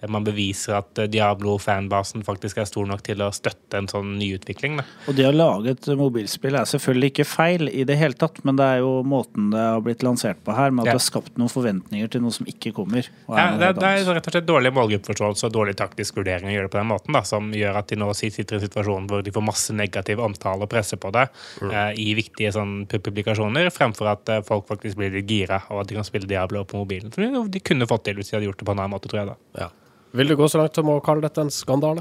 man 0.09 0.25
beviser 0.27 0.77
at 0.79 0.99
eh, 1.01 1.07
Diablo-fanbasen 1.09 2.25
faktisk 2.27 2.59
er 2.61 2.69
stor 2.69 2.87
nok 2.89 3.03
til 3.07 3.23
å 3.25 3.31
støtte 3.35 3.79
en 3.81 3.89
sånn 3.91 4.17
nyutvikling. 4.21 4.77
Da. 4.81 4.85
Og 5.09 5.17
det 5.19 5.27
å 5.29 5.33
lage 5.35 5.73
et 5.73 5.89
mobilspill 5.99 6.55
er 6.59 6.69
selvfølgelig 6.69 7.11
ikke 7.15 7.27
feil 7.29 7.71
i 7.71 7.85
det 7.89 7.97
hele 8.01 8.19
tatt, 8.19 8.43
men 8.45 8.59
det 8.61 8.67
er 8.77 8.83
jo 8.85 8.93
måten 9.09 9.49
det 9.55 9.63
har 9.63 9.81
blitt 9.85 10.05
lansert 10.07 10.43
på 10.45 10.55
her, 10.57 10.71
med 10.71 10.85
at 10.85 10.87
Ja. 10.87 10.93
det 10.97 11.01
har 11.01 11.07
skapt 11.07 11.39
noen 11.41 11.53
forventninger 11.53 12.11
til 12.13 12.23
noe 12.27 12.35
som 12.37 12.47
ikke 12.47 12.75
kommer. 12.77 13.09
og 13.29 13.39
er 13.39 13.41
Ja, 13.41 13.57
det, 13.57 13.73
det 13.81 13.89
er 13.89 14.15
rett 14.15 14.27
og 14.29 14.37
slett 14.37 14.47
dårlig 14.49 14.73
målgruppeforståelse 14.77 15.47
og 15.49 15.53
dårlig 15.57 15.77
taktisk 15.81 16.17
vurdering 16.21 16.49
å 16.51 16.55
gjøre 16.55 16.69
det 16.69 16.75
på 16.77 16.81
den 16.83 16.91
måten, 16.93 17.13
da, 17.17 17.23
som 17.23 17.51
gjør 17.57 17.81
at 17.81 17.89
de 17.89 17.97
nå 17.97 18.11
sitter 18.15 18.57
i 18.57 18.61
en 18.61 18.67
situasjon 18.69 19.09
hvor 19.09 19.23
de 19.27 19.33
får 19.33 19.47
masse 19.49 19.73
negativ 19.77 20.21
omtale 20.21 20.63
og 20.67 20.71
presse 20.73 20.97
på 21.01 21.11
det 21.15 21.29
eh, 21.63 21.93
i 21.97 22.13
viktige 22.19 22.53
sånn, 22.53 22.87
publikasjoner, 22.91 23.71
fremfor 23.75 24.13
at 24.13 24.29
eh, 24.29 24.43
folk 24.47 24.69
faktisk 24.69 24.97
blir 25.01 25.11
litt 25.17 25.29
gira, 25.31 25.63
og 25.71 25.81
at 25.83 25.89
de 25.91 25.97
kan 25.99 26.05
spille 26.07 26.29
Diablo 26.29 26.65
på 26.65 26.77
mobilen. 26.85 27.13
Som 27.13 27.25
de, 27.25 27.43
de 27.57 27.61
kunne 27.65 27.87
fått 27.89 28.05
til 28.09 28.17
hvis 28.19 28.31
de 28.31 28.37
hadde 28.39 28.49
gjort 28.51 28.59
det 28.63 28.67
på 28.69 28.73
en 28.77 28.81
annen 28.85 28.95
måte, 28.97 29.09
tror 29.11 29.23
jeg. 29.23 29.33
da. 29.33 29.65
Ja. 29.67 29.69
Vil 30.17 30.29
du 30.29 30.37
gå 30.37 30.47
så 30.49 30.63
langt 30.63 30.77
som 30.79 30.89
å 30.89 31.01
kalle 31.05 31.27
dette 31.27 31.43
en 31.45 31.51
skandale? 31.53 32.01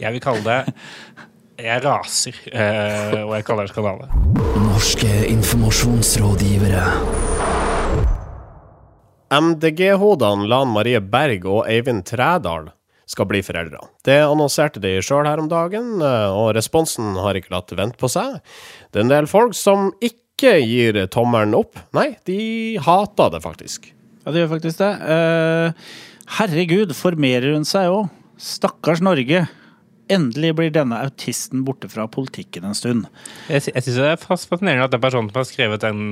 Jeg 0.00 0.14
vil 0.14 0.22
kalle 0.24 0.42
det 0.46 0.74
Jeg 1.60 1.82
raser, 1.84 2.36
eh, 2.48 3.18
og 3.20 3.34
jeg 3.36 3.44
kaller 3.44 3.68
det 3.68 3.74
skandale. 3.74 4.06
Norske 4.64 5.10
informasjonsrådgivere. 5.28 6.86
MDG-hodene 9.36 10.48
Lan 10.48 10.72
Marie 10.72 11.00
Berg 11.04 11.44
og 11.44 11.68
Eivind 11.68 12.06
Trædal 12.08 12.70
skal 13.12 13.28
bli 13.28 13.42
foreldre. 13.44 13.82
Det 14.04 14.16
annonserte 14.24 14.80
de 14.80 14.94
sjøl 15.04 15.28
her 15.28 15.42
om 15.42 15.50
dagen, 15.52 15.98
eh, 16.00 16.32
og 16.32 16.54
responsen 16.56 17.18
har 17.20 17.36
ikke 17.36 17.52
latt 17.52 17.76
vente 17.76 18.00
på 18.00 18.08
seg. 18.10 18.40
Det 18.90 19.02
er 19.02 19.04
en 19.04 19.12
del 19.12 19.28
folk 19.28 19.52
som 19.58 19.90
ikke 20.00 20.56
gir 20.64 21.04
tommelen 21.12 21.52
opp. 21.58 21.76
Nei, 21.92 22.14
de 22.24 22.78
hater 22.80 23.36
det 23.36 23.42
faktisk. 23.44 23.92
Ja, 24.24 24.32
de 24.32 24.40
gjør 24.40 24.54
faktisk 24.56 24.80
det. 24.80 24.92
Eh, 25.12 26.00
herregud, 26.38 26.94
formerer 26.96 27.52
hun 27.56 27.66
seg 27.68 27.90
òg? 27.92 28.10
Stakkars 28.42 29.02
Norge. 29.04 29.44
Endelig 30.12 30.50
blir 30.58 30.72
denne 30.74 30.98
autisten 31.04 31.62
borte 31.64 31.88
fra 31.92 32.08
politikken 32.10 32.66
en 32.68 32.76
stund. 32.76 33.06
Jeg, 33.48 33.62
sy- 33.64 33.72
jeg 33.76 33.84
syns 33.86 33.98
det 34.00 34.08
er 34.10 34.20
fas- 34.20 34.46
fascinerende 34.50 34.84
at 34.88 34.92
den 34.96 35.00
personen 35.04 35.30
som 35.30 35.40
har 35.40 35.48
skrevet 35.48 35.84
den 35.84 36.02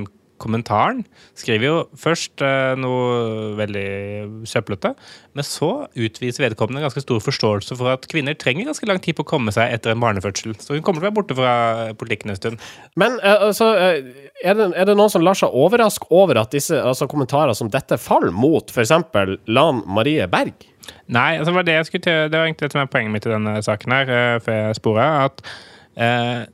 kommentaren, 0.41 1.03
skriver 1.37 1.67
jo 1.67 1.75
først 1.99 2.43
eh, 2.45 2.73
noe 2.79 3.53
veldig 3.59 4.45
søplete, 4.49 4.93
men 5.37 5.47
så 5.47 5.71
utviser 5.93 6.47
vedkommende 6.47 6.83
ganske 6.83 7.03
stor 7.03 7.21
forståelse 7.23 7.77
for 7.79 7.93
at 7.93 8.07
kvinner 8.11 8.37
trenger 8.39 8.69
ganske 8.71 8.89
lang 8.89 9.01
tid 9.03 9.17
på 9.17 9.25
å 9.25 9.31
komme 9.33 9.53
seg 9.55 9.73
etter 9.75 9.93
en 9.93 10.03
barnefødsel. 10.03 10.57
Så 10.59 10.75
hun 10.75 10.83
kommer 10.85 11.01
til 11.01 11.07
å 11.07 11.09
være 11.09 11.17
borte 11.19 11.37
fra 11.37 11.53
politikken 12.01 12.33
en 12.33 12.41
stund. 12.41 12.67
Men 12.99 13.19
eh, 13.21 13.47
altså, 13.49 13.71
eh, 13.77 14.27
er 14.43 14.57
det, 14.57 14.71
er 14.75 14.89
det 14.89 14.97
noen 14.97 15.13
som 15.13 15.25
lar 15.25 15.37
seg 15.37 15.53
overraske 15.53 16.09
over 16.11 16.41
at 16.41 16.53
disse 16.55 16.77
altså, 16.77 17.09
kommentarer 17.11 17.55
som 17.57 17.71
dette 17.71 17.99
faller 18.01 18.33
mot 18.35 18.73
f.eks. 18.73 18.97
Lan 19.51 19.85
Marie 19.87 20.27
Berg? 20.31 20.67
Nei, 21.11 21.37
altså 21.37 21.53
det 21.61 21.77
det 21.91 22.33
var 22.33 22.45
egentlig 22.45 22.67
det 22.67 22.73
som 22.73 22.81
er 22.81 22.89
poenget 22.91 23.13
mitt 23.13 23.27
i 23.27 23.33
denne 23.33 23.59
saken 23.63 23.93
her, 23.95 24.09
eh, 24.09 24.39
før 24.41 24.57
jeg 24.59 24.79
sporet, 24.79 25.29
at 25.29 25.43
eh, 25.95 26.47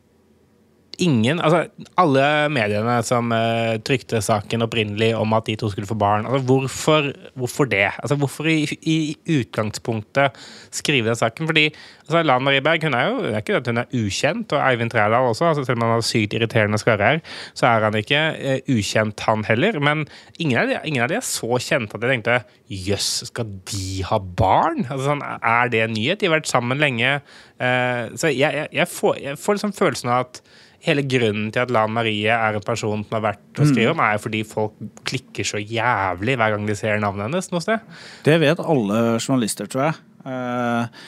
ingen 1.04 1.42
Altså, 1.44 1.66
alle 2.00 2.26
mediene 2.54 2.98
som 3.06 3.32
uh, 3.34 3.78
trykte 3.86 4.22
saken 4.24 4.66
opprinnelig 4.66 5.12
om 5.18 5.36
at 5.38 5.48
de 5.50 5.58
to 5.60 5.70
skulle 5.72 5.90
få 5.90 5.98
barn, 6.00 6.26
altså 6.26 6.42
hvorfor, 6.48 7.10
hvorfor 7.38 7.70
det? 7.70 7.86
Altså 8.02 8.18
hvorfor 8.20 8.50
i, 8.52 8.66
i 8.82 8.98
utgangspunktet 9.38 10.38
skrive 10.74 11.12
den 11.12 11.20
saken? 11.20 11.48
Fordi 11.50 11.68
altså, 11.70 12.24
Lan 12.26 12.46
Marie 12.46 12.64
Berg 12.66 12.84
hun 12.88 12.98
er 12.98 13.10
jo 13.10 13.24
er 13.30 13.42
ikke 13.42 13.60
at 13.62 13.70
hun 13.70 13.82
er 13.84 13.92
ukjent, 13.94 14.54
og 14.54 14.64
Eivind 14.64 14.92
Trædal 14.92 15.30
også, 15.30 15.52
altså, 15.52 15.66
selv 15.66 15.78
om 15.78 15.88
han 15.88 15.96
har 15.98 16.06
sykt 16.08 16.34
irriterende 16.38 16.82
skarre 16.82 17.20
så 17.54 17.68
er 17.70 17.88
han 17.88 17.96
ikke 17.96 18.22
uh, 18.36 18.76
ukjent, 18.78 19.26
han 19.28 19.46
heller. 19.48 19.80
Men 19.80 20.06
ingen 20.40 20.60
av, 20.60 20.70
de, 20.70 20.80
ingen 20.86 21.04
av 21.04 21.12
de 21.12 21.20
er 21.20 21.26
så 21.26 21.60
kjente 21.62 21.98
at 21.98 22.06
jeg 22.06 22.18
tenkte 22.18 22.42
jøss, 22.68 23.12
skal 23.30 23.50
de 23.72 24.04
ha 24.10 24.20
barn? 24.20 24.86
Altså, 24.88 25.12
sånn, 25.12 25.24
er 25.24 25.74
det 25.74 25.84
en 25.86 25.96
nyhet? 25.96 26.22
De 26.22 26.30
har 26.30 26.40
vært 26.40 26.52
sammen 26.52 26.82
lenge. 26.82 27.20
Uh, 27.62 28.14
så 28.18 28.32
jeg, 28.34 28.50
jeg, 28.50 28.72
jeg, 28.74 28.90
får, 28.92 29.20
jeg 29.24 29.42
får 29.42 29.60
liksom 29.60 29.78
følelsen 29.78 30.14
av 30.14 30.28
at 30.28 30.42
Hele 30.88 31.04
grunnen 31.04 31.50
til 31.52 31.66
at 31.66 31.72
Lan 31.74 31.92
Marie 31.92 32.32
er 32.32 32.58
en 32.58 32.64
person 32.64 33.04
som 33.04 33.18
har 33.18 33.26
vært 33.26 33.60
å 33.60 33.68
skrive 33.68 33.92
om, 33.92 34.00
er 34.04 34.22
fordi 34.24 34.44
folk 34.48 34.78
klikker 35.08 35.48
så 35.48 35.60
jævlig 35.60 36.38
hver 36.40 36.54
gang 36.56 36.68
de 36.70 36.78
ser 36.80 37.02
navnet 37.04 37.28
hennes 37.28 37.52
noe 37.52 37.64
sted. 37.64 37.84
Det 38.24 38.38
vet 38.40 38.62
alle 38.64 39.02
journalister, 39.20 39.68
tror 39.68 39.90
jeg. 39.90 39.98
Eh, 40.28 41.04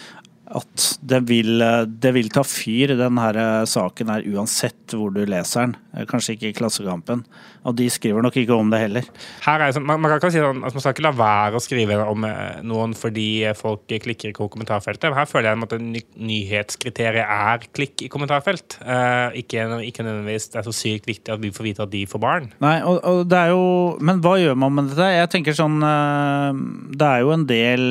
at 0.50 0.86
det 1.06 1.20
vil, 1.30 1.62
det 2.02 2.12
vil 2.16 2.30
ta 2.34 2.42
fyr, 2.48 2.96
denne 2.98 3.28
eh, 3.38 3.66
saken 3.70 4.10
her, 4.10 4.26
uansett 4.34 4.96
hvor 4.98 5.14
du 5.14 5.22
leser 5.30 5.68
den. 5.68 5.76
Eh, 5.94 6.06
Kanskje 6.10 6.36
ikke 6.36 6.50
i 6.50 6.56
Klassekampen. 6.58 7.22
Og 7.68 7.76
de 7.78 7.86
skriver 7.92 8.24
nok 8.26 8.38
ikke 8.40 8.56
om 8.56 8.72
det 8.72 8.80
heller. 8.82 9.10
Her 9.46 9.66
er, 9.68 9.78
man, 9.84 10.02
man 10.02 10.16
kan 10.22 10.34
si 10.34 10.42
sånn, 10.42 10.64
altså 10.64 10.80
man 10.80 10.86
skal 10.86 10.96
ikke 10.96 11.06
la 11.06 11.14
være 11.20 11.60
å 11.60 11.64
skrive 11.64 12.00
om 12.02 12.26
eh, 12.26 12.60
noen 12.66 12.96
fordi 12.98 13.28
folk 13.60 13.86
klikker 13.90 14.32
ikke 14.32 14.46
på 14.46 14.50
kommentarfeltet. 14.56 15.10
Men 15.12 15.20
her 15.22 15.30
føler 15.30 15.52
jeg 15.52 15.70
at 15.70 15.78
ny, 15.86 16.04
nyhetskriteriet 16.32 17.30
er 17.30 17.70
klikk 17.76 18.06
i 18.06 18.12
kommentarfelt. 18.12 18.80
Uh, 18.82 19.30
ikke, 19.38 19.68
ikke 19.86 20.04
nødvendigvis 20.06 20.50
det 20.54 20.62
er 20.62 20.68
så 20.68 20.74
sykt 20.76 21.10
viktig 21.10 21.34
at 21.34 21.42
vi 21.42 21.52
får 21.54 21.68
vite 21.68 21.86
at 21.86 21.94
de 21.94 22.06
får 22.10 22.24
barn. 22.24 22.50
Nei, 22.64 22.78
og, 22.82 23.00
og 23.06 23.22
det 23.30 23.38
er 23.38 23.54
jo 23.54 23.66
Men 24.06 24.22
hva 24.24 24.36
gjør 24.40 24.58
man 24.60 24.76
med 24.76 24.90
dette? 24.92 25.08
Jeg 25.14 25.30
tenker 25.34 25.56
sånn 25.58 25.78
uh, 25.84 26.56
Det 26.96 27.06
er 27.06 27.24
jo 27.24 27.34
en 27.36 27.46
del 27.50 27.86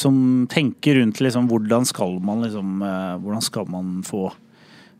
som 0.00 0.46
tenker 0.50 0.98
rundt 0.98 1.20
liksom 1.22 1.46
hvordan 1.50 1.86
skal 1.86 2.18
man 2.24 2.42
liksom 2.42 2.82
eh, 2.82 3.14
Hvordan 3.22 3.44
skal 3.44 3.68
man 3.70 3.98
få 4.06 4.28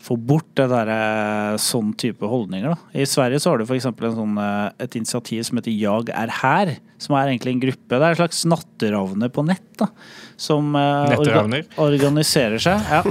få 0.02 0.14
bort 0.16 0.46
det 0.58 0.68
der, 0.70 0.90
eh, 0.92 1.56
sånn 1.58 1.90
type 1.98 2.26
holdninger. 2.26 2.70
Da. 2.70 3.00
I 3.02 3.06
Sverige 3.08 3.40
så 3.42 3.50
har 3.50 3.58
du 3.58 3.66
f.eks. 3.66 3.88
Sånn, 3.88 4.38
eh, 4.38 4.70
et 4.84 4.96
initiativ 4.98 5.42
som 5.42 5.58
heter 5.58 5.74
Jag 5.74 6.12
er 6.14 6.32
her. 6.40 6.76
Som 7.02 7.16
er 7.18 7.32
egentlig 7.32 7.54
en 7.56 7.62
gruppe. 7.66 7.90
Det 7.90 7.98
er 7.98 8.14
en 8.14 8.20
slags 8.20 8.44
natteravner 8.46 9.30
på 9.34 9.44
nett. 9.46 9.66
Da, 9.78 9.90
som 10.38 10.74
orga 10.74 11.44
organiserer 11.82 12.62
seg. 12.62 12.82
Ja. 12.90 13.02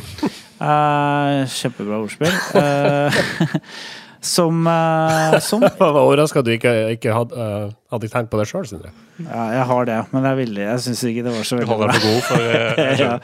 Uh, 0.58 1.46
kjempebra 1.60 2.02
ordspill. 2.02 2.34
Eh, 2.58 3.22
som, 4.24 4.66
uh, 4.68 5.38
som 5.44 5.64
Jeg 5.68 5.78
var 5.80 6.00
overraska 6.02 6.44
du 6.46 6.52
ikke, 6.56 6.74
ikke 6.96 7.14
hadde, 7.16 7.38
uh, 7.38 7.72
hadde 7.94 8.10
tenkt 8.12 8.32
på 8.34 8.42
det 8.42 8.48
sjøl, 8.50 8.68
Sindre. 8.70 8.92
Ja, 9.22 9.48
jeg 9.60 9.66
har 9.72 9.90
det, 9.90 10.02
men 10.14 10.28
jeg, 10.30 10.40
ville, 10.42 10.68
jeg 10.68 10.86
syns 10.86 11.06
ikke 11.10 11.26
det 11.28 11.34
var 11.38 11.48
så 11.48 11.58
Du 11.58 11.64
veldig 11.64 11.74
holder 11.74 11.94
deg 11.94 12.04
for 12.04 12.12
god 12.12 12.22
for 12.28 12.46
uh, 12.52 13.02
ja. 13.02 13.16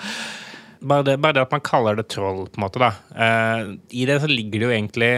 bare, 0.82 1.08
det, 1.10 1.20
bare 1.24 1.38
det 1.38 1.46
at 1.46 1.56
man 1.56 1.66
kaller 1.66 2.00
det 2.00 2.10
troll, 2.14 2.46
på 2.50 2.62
en 2.62 2.66
måte, 2.68 2.82
da. 2.84 2.92
Eh, 3.16 3.74
I 4.02 4.10
det 4.10 4.20
så 4.24 4.30
ligger 4.32 4.60
det 4.60 4.70
jo 4.70 4.76
egentlig 4.76 5.14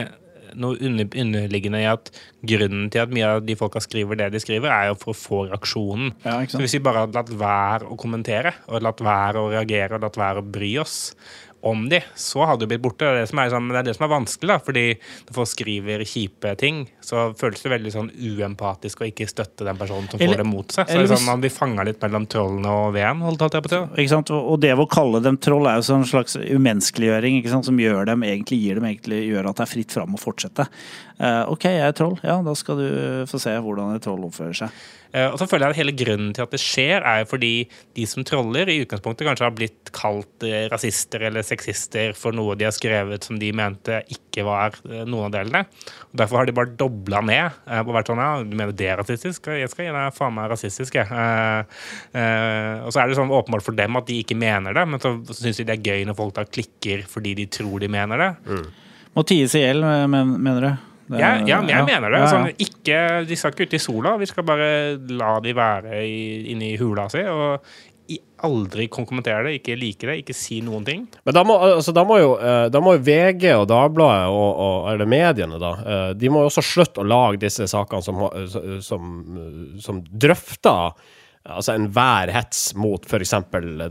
noe 0.60 0.78
under, 0.88 1.08
underliggende 1.20 1.82
i 1.84 1.88
at 1.90 2.12
grunnen 2.48 2.90
til 2.94 3.04
at 3.04 3.14
mye 3.14 3.32
av 3.38 3.44
de 3.46 3.56
folka 3.60 3.82
skriver 3.84 4.20
det 4.20 4.32
de 4.36 4.42
skriver, 4.42 4.72
er 4.72 4.90
jo 4.92 4.98
for 5.02 5.14
å 5.14 5.18
få 5.20 5.40
reaksjonen. 5.50 6.14
Ja, 6.26 6.38
Så 6.50 6.62
hvis 6.62 6.78
vi 6.78 6.84
bare 6.86 7.06
hadde 7.06 7.18
latt 7.18 7.34
være 7.40 7.90
å 7.92 7.98
kommentere, 8.00 8.56
og 8.70 8.86
latt 8.86 9.04
være 9.06 9.42
å 9.42 9.52
reagere, 9.54 9.98
og 9.98 10.06
latt 10.06 10.20
være 10.20 10.44
å 10.44 10.48
bry 10.58 10.72
oss 10.84 10.98
om 11.66 11.88
de, 11.90 12.00
så 12.16 12.46
hadde 12.46 12.64
det 12.66 12.70
blitt 12.76 12.84
borte. 12.84 13.02
Det 13.06 13.10
er 13.10 13.24
det 13.24 13.30
som 13.32 13.40
er, 13.42 13.50
sånn, 13.50 13.70
det 13.74 13.80
er 13.80 13.88
det 13.88 13.96
som 13.98 14.06
er 14.06 14.12
vanskelig, 14.14 14.50
da, 14.52 14.58
fordi 14.62 14.84
når 15.26 15.38
folk 15.40 15.50
skriver 15.50 16.04
kjipe 16.06 16.52
ting, 16.62 16.84
så 17.02 17.24
føles 17.40 17.64
det 17.66 17.72
veldig 17.74 17.94
sånn 17.96 18.12
uempatisk 18.14 19.02
å 19.02 19.08
ikke 19.10 19.26
støtte 19.30 19.66
den 19.66 19.80
personen 19.80 20.06
som 20.12 20.22
Eller- 20.22 20.38
får 20.38 20.44
det 20.44 20.50
mot 20.52 20.68
seg. 20.68 20.86
Så 20.86 20.94
eller 20.94 21.08
det 21.08 21.12
er 21.12 21.16
sånn, 21.18 21.26
Man 21.26 21.42
blir 21.42 21.54
fanga 21.56 21.86
litt 21.88 22.00
mellom 22.06 22.28
trollene 22.30 22.70
og 22.70 22.94
VM, 22.94 23.24
holdt 23.26 23.58
jeg 23.58 23.64
på. 23.66 23.82
Ikke 23.98 24.14
sant? 24.14 24.30
Og 24.30 24.60
det 24.62 24.76
å 24.78 24.88
kalle 24.90 25.24
dem 25.26 25.38
troll 25.42 25.66
er 25.68 25.82
jo 25.82 25.88
sånn 25.90 26.06
slags 26.06 26.38
umenneskeliggjøring 26.38 27.40
ikke 27.42 27.50
sant? 27.50 27.66
som 27.66 27.78
gjør 27.78 28.06
dem 28.06 28.22
egentlig, 28.22 28.62
gir 28.62 28.76
dem 28.76 28.86
egentlig 28.86 29.24
gjør 29.26 29.50
at 29.50 29.56
det 29.56 29.66
er 29.66 29.74
fritt 29.74 29.92
fram 29.92 30.14
å 30.14 30.22
fortsette. 30.22 30.68
Eh, 31.16 31.42
OK, 31.48 31.64
jeg 31.72 31.80
er 31.88 31.96
troll. 31.96 32.18
Ja, 32.28 32.42
da 32.44 32.54
skal 32.60 32.80
du 32.82 32.88
få 33.30 33.40
se 33.40 33.54
hvordan 33.64 33.96
et 33.96 34.04
troll 34.04 34.26
oppfører 34.28 34.56
seg. 34.66 34.80
Eh, 35.16 35.30
Og 35.32 35.38
så 35.40 35.46
føler 35.48 35.70
jeg 35.70 35.76
at 35.76 35.80
hele 35.80 35.94
grunnen 35.96 36.34
til 36.36 36.44
at 36.44 36.52
det 36.52 36.60
skjer, 36.60 37.06
er 37.08 37.24
fordi 37.30 37.52
de 37.96 38.04
som 38.10 38.26
troller, 38.28 38.68
i 38.68 38.82
utgangspunktet 38.84 39.24
kanskje 39.30 39.46
har 39.48 39.54
blitt 39.56 39.92
kalt 39.96 40.44
eh, 40.44 40.66
rasister 40.74 41.24
eller 41.30 41.46
sexister 41.48 42.12
for 42.20 42.36
noe 42.36 42.58
de 42.60 42.68
har 42.68 42.76
skrevet 42.76 43.24
som 43.24 43.40
de 43.40 43.54
mente 43.56 44.02
ikke 44.12 44.44
var 44.44 44.76
noen 45.08 45.30
av 45.30 45.32
delene. 45.38 45.62
Og 46.12 46.20
Derfor 46.20 46.42
har 46.42 46.50
de 46.50 46.56
bare 46.58 46.76
dobla 46.76 47.22
ned 47.24 47.62
på 47.88 47.96
hvert 47.96 48.12
sånn 48.12 48.20
Ja, 48.20 48.32
du 48.44 48.52
mener 48.52 48.76
det 48.76 48.90
er 48.92 49.00
rasistisk? 49.00 49.48
Jeg 49.56 49.72
skal 49.72 49.88
gi 49.88 49.94
deg 49.96 50.18
faen 50.18 50.36
meg 50.36 50.50
rasistisk, 50.52 50.98
jeg. 51.00 51.08
Eh, 51.08 51.86
eh, 52.20 52.84
og 52.84 52.92
så 52.92 53.02
er 53.06 53.08
det 53.08 53.16
sånn 53.22 53.32
åpenbart 53.32 53.64
for 53.64 53.78
dem 53.78 53.96
at 53.96 54.10
de 54.12 54.20
ikke 54.20 54.36
mener 54.36 54.76
det, 54.76 54.84
men 54.92 55.00
så 55.00 55.16
syns 55.32 55.62
de 55.62 55.68
det 55.72 55.78
er 55.80 55.88
gøy 55.94 56.04
når 56.12 56.20
folk 56.20 56.36
da 56.36 56.44
klikker 56.44 57.06
fordi 57.08 57.38
de 57.40 57.48
tror 57.56 57.80
de 57.80 57.88
mener 57.96 58.20
det. 58.20 58.30
Må 59.16 59.24
ties 59.24 59.56
i 59.56 59.64
hjel, 59.64 59.80
mener 60.12 60.60
du? 60.68 60.74
Det 61.08 61.20
Ja, 61.22 61.34
ja, 61.46 61.60
men 61.62 61.70
jeg 61.70 61.86
mener 61.86 62.10
det. 62.10 62.20
Ja, 62.20 62.26
ja. 62.26 62.32
Sånn, 62.32 62.48
ikke, 62.58 63.02
de 63.30 63.36
skal 63.38 63.52
ikke 63.54 63.68
ut 63.70 63.76
i 63.78 63.82
sola. 63.84 64.16
Vi 64.18 64.26
skal 64.30 64.44
bare 64.48 64.70
la 65.14 65.36
de 65.44 65.54
være 65.54 66.00
i, 66.06 66.52
inne 66.54 66.72
i 66.72 66.78
hula 66.82 67.06
si. 67.14 67.22
Og 67.30 67.62
aldri 68.46 68.88
kom- 68.92 69.06
kommentere 69.10 69.44
det, 69.48 69.54
ikke 69.62 69.76
like 69.80 70.06
det, 70.06 70.16
ikke 70.22 70.34
si 70.38 70.60
noen 70.62 70.84
ting. 70.86 71.06
Men 71.26 71.34
da 71.34 71.42
må, 71.48 71.56
altså, 71.58 71.94
da 71.96 72.04
må 72.06 72.20
jo 72.22 72.36
eh, 72.38 72.68
da 72.70 72.82
må 72.84 72.94
jo 72.98 73.02
VG 73.08 73.48
og 73.58 73.64
Dagbladet, 73.72 74.28
og, 74.30 74.60
og, 74.66 74.90
eller 74.92 75.10
mediene, 75.10 75.58
da, 75.62 75.72
eh, 75.82 76.10
de 76.14 76.30
må 76.30 76.44
jo 76.44 76.52
også 76.52 76.62
slutte 76.62 77.02
å 77.02 77.08
lage 77.08 77.40
disse 77.42 77.66
sakene 77.72 78.04
som, 78.06 78.20
som, 78.86 79.16
som 79.82 80.04
drøfter 80.06 80.94
altså 81.46 81.76
enhver 81.78 82.32
hets 82.34 82.74
mot 82.78 83.06
f.eks. 83.06 83.34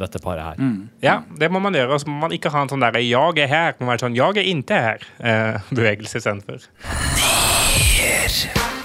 dette 0.01 0.23
paret 0.23 0.45
her. 0.45 0.73
Ja, 1.05 1.21
det 1.38 1.51
må 1.53 1.62
man 1.62 1.77
gjøre. 1.77 1.95
Og 1.95 2.03
så 2.03 2.11
må 2.11 2.27
man 2.27 2.35
ikke 2.35 2.53
ha 2.55 2.64
en 2.64 2.73
sånn 2.73 2.83
derre 2.83 3.03
'jeg 3.03 3.45
er 3.45 3.49
her', 3.49 3.75
må 3.81 3.87
være 3.93 4.07
sånn 4.07 4.17
'jeg 4.17 4.37
er 4.38 4.51
inte 4.51 4.75
her'-bevegelse 4.75 6.19
istedenfor. 6.19 6.59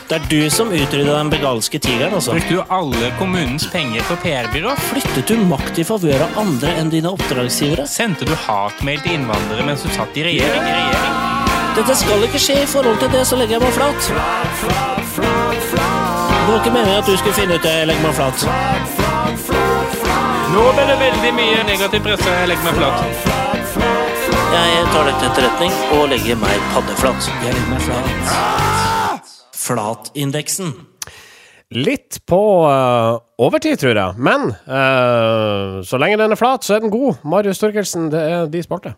Det 0.09 0.15
er 0.17 0.25
du 0.29 0.49
som 0.49 0.71
utrydda 0.73 1.17
den 1.19 1.29
begalske 1.29 1.77
tigeren, 1.79 2.13
altså. 2.13 2.33
Brukte 2.33 2.49
du 2.49 2.63
alle 2.73 3.11
kommunens 3.19 3.67
penger 3.69 4.01
på 4.09 4.15
PR-byrå? 4.23 4.73
Flyttet 4.89 5.27
du 5.27 5.35
makt 5.45 5.77
i 5.77 5.85
favør 5.85 6.23
av 6.25 6.39
andre 6.41 6.73
enn 6.81 6.89
dine 6.89 7.11
oppdragsgivere? 7.13 7.85
Sendte 7.85 8.25
du 8.25 8.33
hatmail 8.33 8.99
til 9.05 9.19
innvandrere 9.19 9.65
mens 9.65 9.85
du 9.85 9.89
satt 9.93 10.17
i 10.17 10.25
regjering? 10.31 10.65
regjering? 10.65 11.13
Dette 11.77 11.95
skal 11.95 12.25
ikke 12.25 12.41
skje 12.41 12.57
i 12.63 12.65
forhold 12.65 12.97
til 12.99 13.13
det, 13.13 13.21
så 13.29 13.37
legger 13.37 13.59
jeg 13.59 13.67
meg 13.67 13.77
flat. 13.77 15.08
Det 16.49 16.53
var 16.55 16.63
ikke 16.65 16.71
meningen 16.73 16.97
at 16.97 17.05
du 17.05 17.17
skulle 17.17 17.33
finne 17.37 17.55
ut 17.59 17.61
det. 17.61 17.71
Legg 17.85 17.99
meg 18.01 18.13
flat. 18.17 18.43
Nå 20.49 20.63
ble 20.73 20.85
det 20.89 20.95
veldig 20.97 21.33
mye 21.37 21.59
negativ 21.67 22.01
presse. 22.07 22.31
Legg 22.49 22.63
meg 22.65 22.79
flat. 22.79 23.27
Jeg 24.55 24.87
tar 24.89 25.05
det 25.05 25.13
til 25.19 25.27
etterretning 25.27 25.75
og 25.93 26.07
legger 26.09 26.39
meg 26.41 26.63
paddeflat. 26.73 27.27
Jeg 27.43 27.53
legger 27.53 27.69
meg 27.69 27.85
flat. 27.85 29.35
Flatindeksen. 29.61 30.73
Litt 31.77 32.17
på 32.25 32.41
uh, 32.65 33.21
overtid, 33.37 33.77
tror 33.83 34.01
jeg. 34.01 34.17
Men 34.17 34.49
uh, 34.65 35.85
så 35.85 36.01
lenge 36.01 36.17
den 36.17 36.33
er 36.33 36.41
flat, 36.41 36.65
så 36.65 36.79
er 36.79 36.81
den 36.87 36.89
god. 36.97 37.21
Marius 37.29 37.61
Torkelsen, 37.61 38.09
det 38.09 38.25
er 38.25 38.49
de 38.49 38.65
spalte. 38.65 38.95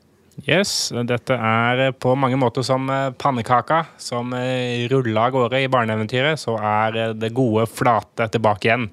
Yes, 0.50 0.90
dette 1.06 1.36
er 1.38 1.92
på 2.02 2.16
mange 2.18 2.38
måter 2.40 2.64
som 2.66 2.88
eh, 2.90 3.12
pannekaka 3.14 3.84
som 4.02 4.32
eh, 4.34 4.88
rulla 4.90 5.28
av 5.28 5.36
gårde 5.36 5.60
i 5.62 5.68
barneeventyret. 5.70 6.40
Så 6.42 6.56
er 6.58 6.98
eh, 6.98 7.12
det 7.14 7.30
gode 7.38 7.68
flate 7.70 8.26
tilbake 8.34 8.66
igjen 8.70 8.88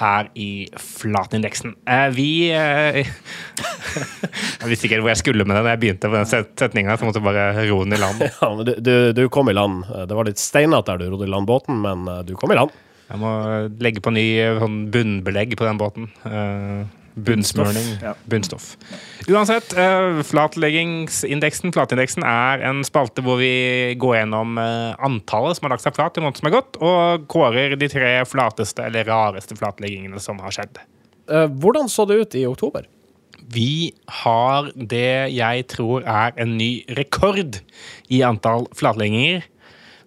her 0.00 0.28
i 0.36 0.68
flatindeksen. 0.76 1.72
Vi 2.16 2.28
Jeg 2.52 3.06
visste 4.68 4.86
ikke 4.86 4.98
helt 4.98 5.06
hvor 5.06 5.14
jeg 5.14 5.22
skulle 5.22 5.46
med 5.48 5.56
det 5.56 5.64
da 5.64 5.72
jeg 5.74 5.82
begynte 5.86 6.10
på 6.12 6.18
den 6.18 6.28
set- 6.28 6.52
setninga, 6.60 6.98
så 7.00 7.08
jeg 7.08 7.24
bare 7.24 7.48
ro 7.70 7.80
den 7.86 7.96
i 7.96 8.02
land. 8.02 8.20
Ja, 8.40 8.48
du, 8.64 8.72
du, 8.80 8.94
du 9.16 9.24
kom 9.32 9.48
i 9.50 9.56
land. 9.56 9.84
Det 10.08 10.16
var 10.16 10.28
litt 10.28 10.40
steinete 10.40 10.92
der 10.92 11.00
du 11.00 11.14
rodde 11.14 11.28
i 11.28 11.32
land 11.32 11.48
båten, 11.48 11.80
men 11.84 12.06
du 12.28 12.34
kom 12.38 12.52
i 12.52 12.58
land. 12.60 12.72
Jeg 13.10 13.18
må 13.18 13.30
legge 13.82 14.00
på 14.04 14.12
ny 14.14 14.24
sånn 14.60 14.82
bunnbelegg 14.94 15.56
på 15.58 15.66
den 15.66 15.80
båten. 15.80 16.04
Eh, 17.20 17.24
bunnsmørning. 17.26 17.88
Ja. 18.02 18.14
Bunnstoff. 18.30 18.76
Uansett, 19.28 19.74
uh, 19.76 20.22
flatleggingsindeksen 20.26 21.74
flatindeksen 21.74 22.24
er 22.26 22.64
en 22.66 22.82
spalte 22.86 23.22
hvor 23.24 23.40
vi 23.40 23.94
går 24.00 24.20
gjennom 24.20 24.58
eh, 24.60 24.94
antallet 25.04 25.58
som 25.58 25.66
har 25.66 25.74
lagt 25.74 25.84
seg 25.84 25.96
flat 25.96 26.16
i 26.16 26.24
måneden 26.24 26.40
som 26.40 26.48
er 26.50 26.56
gått, 26.56 26.78
og 26.80 27.26
kårer 27.30 27.76
de 27.78 27.90
tre 27.92 28.14
flateste 28.28 28.86
eller 28.88 29.08
rareste 29.08 29.56
flatleggingene 29.58 30.20
som 30.22 30.40
har 30.42 30.54
skjedd. 30.56 30.80
Eh, 31.30 31.46
hvordan 31.60 31.90
så 31.92 32.06
det 32.08 32.18
ut 32.20 32.38
i 32.40 32.46
oktober? 32.48 32.88
Vi 33.50 33.92
har 34.22 34.70
det 34.74 35.32
jeg 35.34 35.64
tror 35.72 36.04
er 36.08 36.34
en 36.40 36.56
ny 36.58 36.84
rekord 36.98 37.60
i 38.12 38.20
antall 38.26 38.68
flatlegginger. 38.76 39.46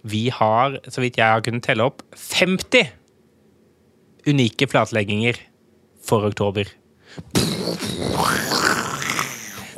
Vi 0.04 0.28
har, 0.36 0.78
så 0.92 1.04
vidt 1.04 1.18
jeg 1.20 1.32
har 1.32 1.44
kunnet 1.44 1.64
telle 1.66 1.88
opp, 1.88 2.04
50 2.20 2.92
unike 4.28 4.68
flatlegginger 4.72 5.40
for 6.04 6.28
oktober. 6.28 6.68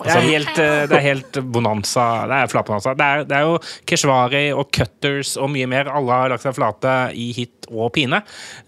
Det 0.05 0.13
er 0.13 0.25
helt, 0.27 0.57
eh, 0.61 0.83
det 0.89 0.95
er 0.97 1.03
helt 1.03 1.37
bonanza. 1.53 2.03
Det 2.29 2.37
er 2.37 2.49
flatbonanza. 2.51 2.93
Det 2.97 3.05
er, 3.05 3.23
det 3.25 3.37
er 3.37 3.47
jo 3.47 3.55
Keshvari 3.89 4.43
og 4.53 4.69
Cutters 4.75 5.33
og 5.41 5.49
mye 5.53 5.69
mer. 5.69 5.89
Alle 5.89 6.19
har 6.19 6.33
lagt 6.33 6.45
seg 6.45 6.55
flate 6.57 6.93
i 7.17 7.31
hit 7.35 7.67
og 7.71 7.89
pine. 7.95 8.19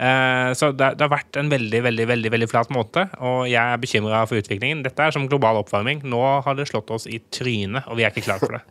Eh, 0.01 0.49
så 0.57 0.71
det, 0.73 0.95
det 0.97 1.05
har 1.05 1.13
vært 1.13 1.37
en 1.37 1.51
veldig, 1.51 1.83
veldig, 1.85 2.07
veldig, 2.09 2.31
veldig 2.33 2.49
flat 2.49 2.73
måte, 2.73 3.05
og 3.21 3.45
jeg 3.51 3.61
er 3.61 3.83
bekymra 3.83 4.23
for 4.29 4.41
utviklingen. 4.41 4.81
Dette 4.87 5.05
er 5.05 5.13
som 5.13 5.27
global 5.29 5.61
oppvarming. 5.61 6.01
Nå 6.09 6.23
har 6.45 6.57
det 6.57 6.69
slått 6.71 6.89
oss 6.95 7.05
i 7.11 7.19
trynet, 7.33 7.85
og 7.85 7.99
vi 7.99 8.07
er 8.07 8.15
ikke 8.15 8.25
klar 8.25 8.41
for 8.41 8.57
det. 8.57 8.63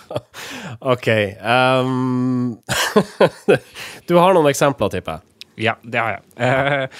OK. 0.94 1.10
Um... 1.44 2.56
du 4.08 4.16
har 4.16 4.36
noen 4.36 4.52
eksempler, 4.54 4.96
tipper 4.96 5.18
jeg. 5.18 5.30
Ja, 5.68 5.76
det 5.86 6.00
har 6.00 6.16
jeg. 6.16 6.90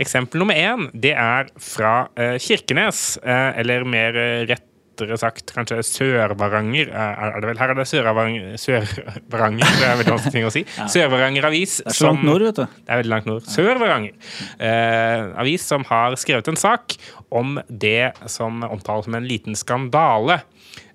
Eksempel 0.00 0.42
nummer 0.42 0.56
én, 0.56 0.88
det 0.92 1.14
er 1.16 1.48
fra 1.62 2.08
eh, 2.20 2.36
Kirkenes. 2.42 3.16
Eh, 3.24 3.60
eller 3.62 3.86
mer 3.88 4.16
eh, 4.20 4.42
rettere 4.50 5.16
sagt 5.20 5.52
kanskje 5.56 5.78
Sør-Varanger. 5.84 6.90
Er 6.92 7.38
det 7.40 7.50
vel? 7.50 7.60
Her 7.60 7.72
er 7.72 7.78
det 7.80 7.86
Sør-Varanger 7.88 8.56
Sør-Varanger, 8.60 9.64
det 9.64 9.86
er 9.88 9.98
veldig 10.00 10.14
vanskelig 10.14 10.34
ting 10.36 10.48
å 10.48 10.52
si. 10.52 10.64
Sør-Varanger 10.94 11.48
Avis. 11.48 11.78
Det 11.82 11.92
er 11.94 11.98
så 11.98 12.10
langt 12.10 12.26
nord, 12.28 12.44
vet 12.48 12.60
du. 12.60 12.64
Det 12.66 12.92
er 12.92 13.00
veldig 13.02 13.14
langt 13.14 13.30
nord. 13.30 13.46
Sør-Varanger. 13.52 14.34
Eh, 14.56 15.30
avis 15.44 15.64
som 15.68 15.86
har 15.88 16.16
skrevet 16.20 16.52
en 16.52 16.60
sak 16.60 16.98
om 17.28 17.56
det 17.68 18.12
som 18.32 18.64
omtales 18.68 19.08
som 19.08 19.16
en 19.16 19.28
liten 19.28 19.56
skandale. 19.58 20.42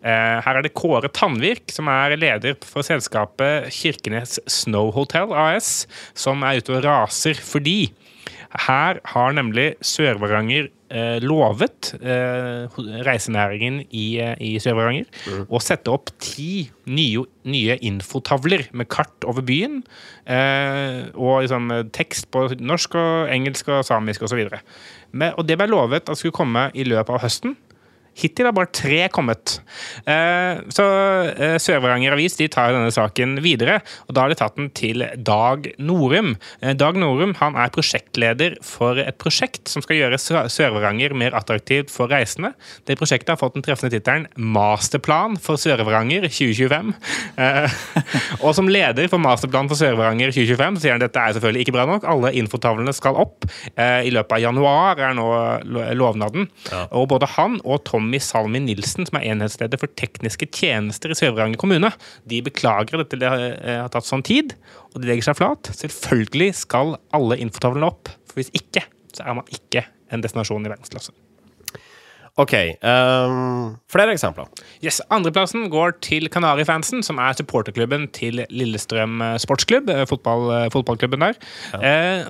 Eh, 0.01 0.37
her 0.41 0.57
er 0.57 0.65
det 0.65 0.73
Kåre 0.77 1.09
Tandvik, 1.13 1.67
som 1.73 1.89
er 1.91 2.15
leder 2.17 2.57
for 2.65 2.85
selskapet 2.85 3.69
Kirkenes 3.73 4.39
Snow 4.49 4.89
Hotel 4.95 5.33
AS, 5.37 5.85
som 6.17 6.41
er 6.45 6.61
ute 6.61 6.73
og 6.77 6.85
raser 6.85 7.37
fordi 7.37 7.91
her 8.51 8.99
har 9.13 9.33
nemlig 9.35 9.75
Sør-Varanger 9.85 10.67
eh, 10.91 11.23
lovet 11.23 11.93
eh, 12.01 12.67
reisenæringen 13.05 13.81
i, 13.87 14.19
eh, 14.19 14.35
i 14.43 14.51
Sør-Varanger 14.59 15.47
å 15.47 15.61
sette 15.63 15.91
opp 15.93 16.11
ti 16.23 16.67
nye, 16.91 17.23
nye 17.47 17.77
infotavler 17.87 18.67
med 18.75 18.89
kart 18.91 19.27
over 19.27 19.45
byen. 19.47 19.81
Eh, 20.27 21.07
og 21.15 21.45
liksom, 21.45 21.71
eh, 21.71 21.87
tekst 21.95 22.31
på 22.33 22.49
norsk 22.59 22.99
og 22.99 23.31
engelsk 23.31 23.71
og 23.71 23.85
samisk 23.87 24.27
osv. 24.27 24.43
Og 25.31 25.43
det 25.47 25.59
ble 25.59 25.71
lovet 25.71 26.11
at 26.11 26.19
skulle 26.19 26.35
komme 26.35 26.69
i 26.75 26.87
løpet 26.87 27.15
av 27.15 27.23
høsten. 27.23 27.55
Hittil 28.19 28.45
har 28.50 28.54
bare 28.54 28.67
tre 28.76 29.06
kommet. 29.13 29.60
Eh, 30.06 30.60
så 30.74 30.84
eh, 31.32 31.56
Sør-Varanger 31.63 32.12
Avis 32.15 32.36
de 32.38 32.47
tar 32.52 32.74
denne 32.76 32.91
saken 32.93 33.38
videre, 33.41 33.78
og 34.08 34.15
da 34.17 34.26
har 34.26 34.34
de 34.34 34.38
tatt 34.38 34.58
den 34.60 34.67
til 34.76 35.06
Dag 35.26 35.69
Norum. 35.80 36.34
Eh, 36.62 36.74
Dag 36.78 37.00
Norum 37.00 37.34
han 37.39 37.56
er 37.56 37.71
prosjektleder 37.74 38.58
for 38.67 39.00
et 39.00 39.17
prosjekt 39.21 39.71
som 39.71 39.82
skal 39.86 40.02
gjøre 40.02 40.19
Sø- 40.21 40.43
Sør-Varanger 40.52 41.15
mer 41.17 41.38
attraktivt 41.39 41.89
for 41.93 42.12
reisende. 42.12 42.52
Det 42.86 42.97
prosjektet 43.00 43.32
har 43.34 43.39
fått 43.39 43.56
den 43.58 43.63
treffende 43.65 43.93
tittelen 43.95 44.28
'Masterplan 44.36 45.39
for 45.41 45.56
Sør-Varanger 45.62 46.28
2025'. 46.28 46.93
Eh, 47.39 47.80
og 48.45 48.52
som 48.60 48.67
leder 48.69 49.08
for 49.12 49.24
Masterplan 49.24 49.71
for 49.71 49.80
Sør-Varanger 49.80 50.34
2025 50.36 50.78
så 50.78 50.84
sier 50.84 50.97
han 50.97 51.04
dette 51.06 51.24
er 51.24 51.38
selvfølgelig 51.39 51.65
ikke 51.65 51.78
bra 51.80 51.88
nok. 51.89 52.06
Alle 52.12 52.34
infotavlene 52.43 52.93
skal 52.95 53.15
opp. 53.24 53.47
I 53.80 54.12
løpet 54.13 54.36
av 54.38 54.43
januar 54.43 55.00
er 55.00 55.15
nå 55.17 55.26
lo- 55.71 55.88
lovnaden. 55.97 56.47
Og 56.91 57.08
både 57.12 57.28
han 57.38 57.58
og 57.63 57.82
Tommy 58.01 58.17
Salmi 58.23 58.59
Nilsen, 58.63 59.05
som 59.05 59.19
er 59.19 59.27
enhetsleder 59.29 59.77
for 59.77 59.91
tekniske 59.99 60.47
tjenester 60.49 61.13
i 61.13 61.17
Sør-Varanger 61.17 61.59
kommune, 61.61 61.91
de 62.25 62.41
beklager 62.41 62.97
at 62.97 63.11
dette 63.13 63.29
eh, 63.29 63.77
har 63.77 63.91
tatt 63.93 64.07
sånn 64.07 64.25
tid, 64.25 64.55
og 64.91 65.03
de 65.03 65.11
legger 65.11 65.29
seg 65.29 65.37
flat. 65.37 65.69
Selvfølgelig 65.77 66.55
skal 66.63 66.95
alle 67.13 67.37
infotavlene 67.43 67.91
opp, 67.91 68.09
for 68.25 68.41
hvis 68.41 68.49
ikke, 68.57 68.87
så 69.13 69.27
er 69.27 69.37
man 69.37 69.53
ikke 69.53 69.85
en 70.11 70.23
destinasjon 70.25 70.65
i 70.65 70.73
verdensklasse. 70.73 71.13
OK. 72.39 72.53
Um, 72.81 73.73
flere 73.91 74.15
eksempler. 74.15 74.47
Yes, 74.81 75.01
Andreplassen 75.13 75.67
går 75.69 75.97
til 76.01 76.29
Kanarifansen, 76.31 77.03
som 77.05 77.19
er 77.21 77.35
supporterklubben 77.37 78.07
til 78.15 78.41
Lillestrøm 78.49 79.19
sportsklubb. 79.43 79.91
eh, 79.91 80.05
Fotball, 80.09 80.47
eh, 80.55 80.69
fotballklubben 80.73 81.27
der. 81.27 81.35
Ja. 81.75 81.81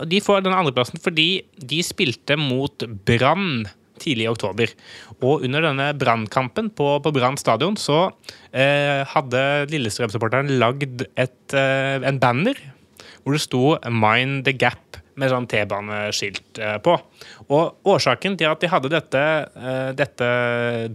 Uh, 0.01 0.05
de 0.09 0.19
får 0.19 0.43
den 0.43 0.57
andreplassen 0.57 0.99
fordi 0.99 1.45
de 1.55 1.83
spilte 1.85 2.35
mot 2.35 2.83
Brann 3.05 3.69
tidlig 4.01 4.27
i 4.27 4.31
oktober. 4.31 4.73
Og 5.21 5.45
under 5.47 5.65
denne 5.67 5.91
brannkampen 5.97 6.71
på, 6.75 6.93
på 7.03 7.13
Brann 7.15 7.39
stadion 7.39 7.77
så 7.79 8.03
eh, 8.51 9.01
hadde 9.13 9.43
Lillestrøm-supporteren 9.71 10.51
lagd 10.61 11.05
et, 11.15 11.41
eh, 11.55 11.97
en 12.01 12.21
banner 12.21 12.57
hvor 13.21 13.37
det 13.37 13.43
sto 13.43 13.63
'Mind 13.85 14.45
the 14.47 14.53
Gap' 14.57 15.01
med 15.19 15.31
sånn 15.31 15.47
T-baneskilt 15.49 16.59
eh, 16.61 16.77
på. 16.83 16.95
Og 17.51 17.87
Årsaken 17.93 18.37
til 18.39 18.49
at 18.49 18.61
de 18.63 18.69
hadde 18.71 18.91
dette, 18.93 19.23
eh, 19.55 19.89
dette 19.97 20.29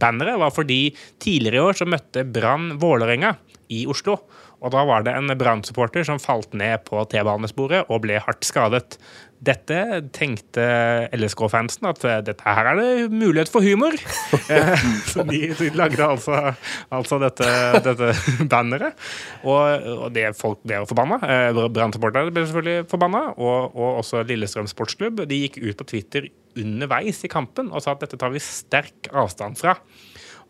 banneret, 0.00 0.40
var 0.40 0.54
fordi 0.54 0.80
tidligere 1.22 1.60
i 1.60 1.66
år 1.68 1.78
så 1.78 1.88
møtte 1.88 2.26
Brann 2.26 2.74
Vålerenga 2.82 3.36
i 3.72 3.84
Oslo. 3.90 4.18
Og 4.64 4.72
da 4.72 4.82
var 4.88 5.04
det 5.04 5.12
en 5.12 5.28
Brann-supporter 5.38 6.06
som 6.08 6.20
falt 6.22 6.54
ned 6.56 6.84
på 6.88 7.02
T-banesporet 7.12 7.90
og 7.92 8.00
ble 8.06 8.16
hardt 8.24 8.46
skadet. 8.48 8.96
Dette 9.44 9.76
tenkte 10.16 10.64
LSK-fansen 11.12 11.84
at 11.90 12.04
eh, 12.08 12.22
dette 12.24 12.46
her 12.56 12.70
er 12.70 12.78
det 12.80 13.10
mulighet 13.12 13.52
for 13.52 13.64
humor. 13.66 13.92
Eh, 14.46 14.82
Så 15.10 15.24
de, 15.26 15.40
de 15.58 15.68
lagde 15.74 16.00
altså, 16.04 16.54
altså 16.94 17.18
dette, 17.20 17.46
dette 17.84 18.10
banneret. 18.52 18.96
Og, 19.44 19.86
og 20.06 20.08
det 20.14 20.30
folk 20.38 20.62
ble 20.64 20.80
jo 20.80 20.88
forbanna. 20.88 21.18
Eh, 21.20 21.60
Brann-supportere 21.76 22.32
ble 22.32 22.46
selvfølgelig 22.46 22.88
forbanna. 22.92 23.22
Og, 23.36 23.76
og 23.76 24.00
også 24.00 24.24
Lillestrøm 24.28 24.70
sportsklubb. 24.70 25.24
De 25.28 25.42
gikk 25.44 25.60
ut 25.66 25.76
på 25.82 25.88
Twitter 25.92 26.30
underveis 26.56 27.20
i 27.26 27.30
kampen 27.32 27.68
og 27.68 27.84
sa 27.84 27.92
at 27.92 28.06
dette 28.06 28.16
tar 28.20 28.32
vi 28.32 28.40
sterk 28.40 29.10
avstand 29.12 29.60
fra. 29.60 29.76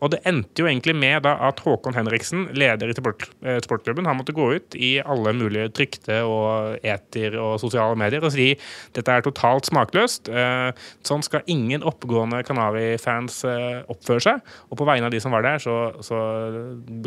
Og 0.05 0.13
det 0.13 0.21
endte 0.29 0.63
jo 0.63 0.69
egentlig 0.69 0.95
med 0.99 1.25
da 1.25 1.35
at 1.49 1.61
Håkon 1.65 1.97
Henriksen, 1.97 2.47
leder 2.57 2.91
i 2.91 2.97
sport, 2.97 3.29
eh, 3.43 3.59
sportklubben, 3.65 4.07
han 4.09 4.19
måtte 4.19 4.35
gå 4.37 4.49
ut 4.57 4.77
i 4.77 4.97
alle 5.01 5.33
mulige 5.37 5.71
trykte 5.77 6.21
og 6.29 6.85
eter 6.85 7.39
og 7.41 7.57
sosiale 7.63 7.97
medier 7.99 8.25
og 8.25 8.35
si 8.35 8.51
dette 8.97 9.13
er 9.13 9.25
totalt 9.25 9.69
smakløst. 9.71 10.29
Eh, 10.29 10.71
sånn 11.07 11.25
skal 11.25 11.47
ingen 11.51 11.85
oppegående 11.87 12.43
Kanari-fans 12.47 13.43
eh, 13.49 13.83
oppføre 13.93 14.25
seg. 14.29 14.55
Og 14.71 14.81
på 14.81 14.89
vegne 14.89 15.09
av 15.09 15.15
de 15.15 15.23
som 15.23 15.35
var 15.35 15.47
der, 15.47 15.63
så, 15.63 15.77
så 16.05 16.21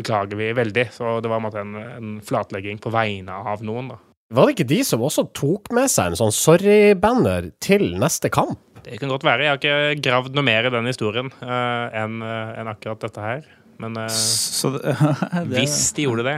beklager 0.00 0.38
vi 0.40 0.52
veldig. 0.56 0.88
Så 0.96 1.18
det 1.22 1.30
var 1.30 1.46
en 1.60 1.70
en, 1.80 2.20
flatlegging 2.24 2.80
på 2.82 2.92
vegne 2.94 3.34
av 3.52 3.64
noen, 3.66 3.92
da. 3.94 4.00
Var 4.30 4.46
det 4.46 4.54
ikke 4.54 4.70
de 4.70 4.80
som 4.86 5.02
også 5.02 5.26
tok 5.34 5.72
med 5.74 5.90
seg 5.90 6.12
en 6.12 6.20
sånn 6.20 6.34
sorry-banner 6.34 7.50
til 7.62 7.88
neste 7.98 8.30
kamp? 8.30 8.60
Det 8.84 8.98
kan 9.00 9.10
godt 9.12 9.24
være. 9.26 9.44
Jeg 9.44 9.50
har 9.52 9.58
ikke 9.60 10.02
gravd 10.04 10.36
noe 10.36 10.46
mer 10.46 10.68
i 10.68 10.74
den 10.74 10.88
historien 10.90 11.30
uh, 11.42 11.86
enn 11.96 12.20
eh, 12.24 12.60
enn 12.60 12.70
akkurat 12.70 13.02
dette 13.04 13.24
her. 13.24 13.48
Men 13.80 13.96
uh, 13.96 14.08
Så 14.12 14.74
det, 14.74 14.94
det, 15.32 15.44
hvis 15.54 15.78
de 15.96 16.04
gjorde 16.04 16.26
det 16.26 16.36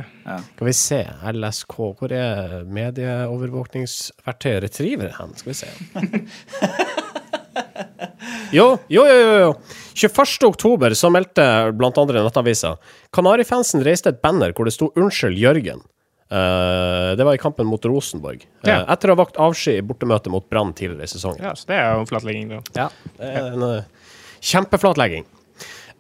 Skal 0.55 0.69
vi 0.69 0.75
se. 0.79 1.01
LSK. 1.33 1.79
Hvor 1.99 2.15
er 2.15 2.63
medieovervåkningsverktøyet 2.79 4.63
Retriever 4.67 5.17
hen? 5.19 5.35
Skal 5.39 5.55
vi 5.55 5.59
se. 5.65 5.73
Jo, 8.53 8.67
jo, 8.93 9.03
jo, 9.09 9.17
jo, 9.17 9.37
jo. 9.41 9.53
21. 9.97 10.45
oktober 10.45 10.93
så 10.97 11.09
meldte 11.13 11.45
andre 11.73 12.21
Nettavisa 12.25 12.75
Kanarifansen 13.17 13.81
reiste 13.85 14.13
et 14.13 14.21
banner 14.25 14.53
hvor 14.53 14.69
det 14.69 14.75
sto 14.77 14.91
'Unnskyld, 14.93 15.41
Jørgen'. 15.41 15.81
Eh, 16.33 17.17
det 17.17 17.25
var 17.29 17.37
i 17.37 17.41
kampen 17.41 17.69
mot 17.69 17.85
Rosenborg. 17.85 18.47
Ja. 18.65 18.81
Uh, 18.81 18.93
etter 18.95 19.11
å 19.11 19.17
ha 19.17 19.21
vakt 19.21 19.37
avsky 19.43 19.77
i 19.77 19.85
bortemøte 19.85 20.33
mot 20.33 20.47
Brann 20.49 20.73
tidligere 20.73 21.05
i 21.05 21.13
sesongen. 21.13 21.45
Ja, 21.45 21.53
så 21.59 21.69
det 21.69 21.77
er 21.77 21.99
jo 21.99 22.07
flatlegging, 22.09 22.49
da. 22.55 22.61
Ja, 22.79 22.87
det 23.19 23.33
er 23.37 23.51
en 23.51 23.67
uh, 23.67 24.09
kjempeflatlegging. 24.41 25.27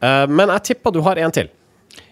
Eh, 0.02 0.24
men 0.30 0.52
jeg 0.56 0.72
tipper 0.72 0.94
du 0.94 1.02
har 1.06 1.20
en 1.20 1.34
til. 1.34 1.50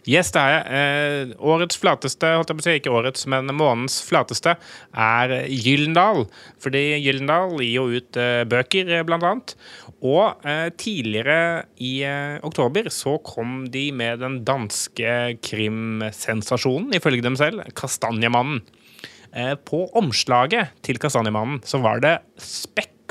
Yes, 0.08 0.30
det 0.32 0.40
har 0.40 0.52
jeg. 0.54 0.80
Eh, 0.80 1.32
årets 1.44 1.76
flateste, 1.80 2.30
holdt 2.38 2.52
jeg 2.52 2.58
på 2.58 2.64
å 2.64 2.66
si, 2.66 2.76
ikke 2.80 2.94
årets, 2.94 3.26
men 3.30 3.50
månedens 3.52 3.98
flateste, 4.06 4.56
er 4.96 5.34
Gyllendal. 5.52 6.24
Fordi 6.62 6.82
Gyllendal 7.02 7.58
gir 7.60 7.74
jo 7.76 8.00
ut 8.00 8.20
eh, 8.20 8.42
bøker, 8.48 8.88
eh, 8.88 9.04
blant 9.06 9.26
annet. 9.28 9.54
Og 10.00 10.46
eh, 10.48 10.68
tidligere 10.80 11.66
i 11.84 11.98
eh, 12.08 12.38
oktober 12.46 12.88
så 12.94 13.18
kom 13.26 13.66
de 13.72 13.90
med 13.92 14.22
den 14.24 14.40
danske 14.48 15.16
krimsensasjonen, 15.44 16.94
ifølge 16.96 17.26
dem 17.26 17.36
selv, 17.40 17.66
Kastanjemannen. 17.76 18.62
Eh, 19.30 19.54
på 19.54 19.84
omslaget 19.98 20.72
til 20.82 20.98
Kastanjemannen 20.98 21.60
så 21.68 21.78
var 21.84 22.00
det 22.02 22.16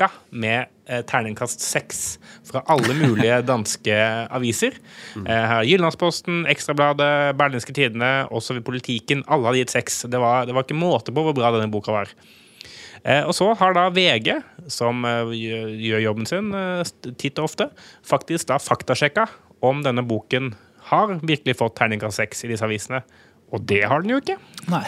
spekka 0.00 0.10
med 0.30 0.66
eh, 0.86 1.02
terningkast 1.04 1.60
seks 1.60 2.18
fra 2.44 2.62
alle 2.66 2.94
mulige 2.94 3.42
danske 3.52 3.94
aviser. 4.30 4.72
Eh, 5.16 5.26
her 5.26 5.64
Jyllandsposten, 5.64 6.46
Ekstrabladet, 6.46 7.36
Berlingske 7.36 7.72
Tidende, 7.72 8.26
også 8.30 8.60
Politiken. 8.62 9.24
Alle 9.28 9.46
hadde 9.46 9.58
gitt 9.64 9.74
seks. 9.74 10.06
Det 10.08 10.18
var, 10.18 10.46
det 10.46 10.54
var 10.54 10.64
ikke 10.64 10.78
måte 10.78 11.12
på 11.12 11.22
hvor 11.24 11.34
bra 11.36 11.52
denne 11.52 11.70
boka 11.70 11.92
var. 11.92 12.08
Eh, 13.04 13.24
og 13.24 13.34
så 13.34 13.52
har 13.54 13.74
da 13.74 13.88
VG, 13.90 14.40
som 14.68 15.04
eh, 15.04 15.32
gjør 15.32 16.04
jobben 16.04 16.26
sin 16.26 16.52
eh, 16.54 16.84
titt 17.16 17.38
og 17.38 17.50
ofte, 17.50 17.70
faktisk 18.04 18.50
da 18.50 18.60
faktasjekka 18.60 19.26
om 19.64 19.82
denne 19.84 20.04
boken 20.04 20.54
har 20.90 21.18
virkelig 21.20 21.58
fått 21.60 21.76
terningkast 21.78 22.20
seks 22.20 22.44
i 22.44 22.50
disse 22.52 22.64
avisene. 22.64 23.02
Og 23.50 23.64
det 23.66 23.82
har 23.88 24.02
den 24.02 24.12
jo 24.14 24.20
ikke. 24.20 24.36
Nei. 24.70 24.84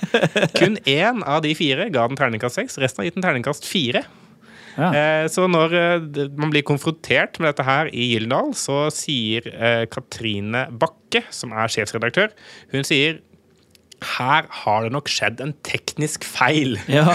Kun 0.58 0.78
én 0.88 1.20
av 1.26 1.42
de 1.44 1.52
fire 1.54 1.90
ga 1.92 2.06
den 2.08 2.18
terningkast 2.18 2.56
seks. 2.56 2.78
Resten 2.80 3.02
har 3.02 3.10
gitt 3.10 3.18
den 3.18 3.26
terningkast 3.26 3.66
fire. 3.68 4.06
Ja. 4.80 4.90
Eh, 4.96 5.26
så 5.32 5.46
når 5.50 5.76
eh, 5.76 6.26
man 6.38 6.52
blir 6.52 6.64
konfrontert 6.66 7.40
med 7.40 7.50
dette 7.50 7.66
her 7.66 7.90
i 7.92 8.12
Gyldendal, 8.14 8.54
så 8.56 8.86
sier 8.94 9.46
eh, 9.52 9.86
Katrine 9.92 10.66
Bakke, 10.72 11.26
som 11.34 11.52
er 11.52 11.72
sjefsredaktør, 11.72 12.32
hun 12.74 12.86
sier 12.86 13.20
her 14.16 14.46
har 14.62 14.86
det 14.86 14.94
nok 14.94 15.10
skjedd 15.12 15.42
en 15.44 15.56
teknisk 15.66 16.28
feil. 16.28 16.78
Ja. 17.00 17.12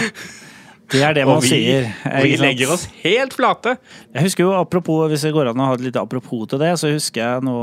Det 0.93 0.99
er 1.01 1.15
det 1.17 1.23
man 1.25 1.39
vi, 1.41 1.49
sier. 1.49 1.87
vi 2.21 2.35
legger 2.37 2.69
oss 2.75 2.83
helt 3.01 3.33
flate. 3.33 3.71
Jeg 4.13 4.27
husker 4.27 4.43
jo, 4.43 4.51
apropos, 4.53 5.07
Hvis 5.09 5.23
det 5.25 5.31
går 5.33 5.49
an 5.49 5.63
å 5.63 5.69
ha 5.71 5.77
et 5.79 5.81
lite 5.81 5.97
apropos 5.97 6.43
til 6.51 6.61
det, 6.61 6.69
så 6.77 6.91
husker 6.91 7.23
jeg 7.23 7.45
nå 7.47 7.55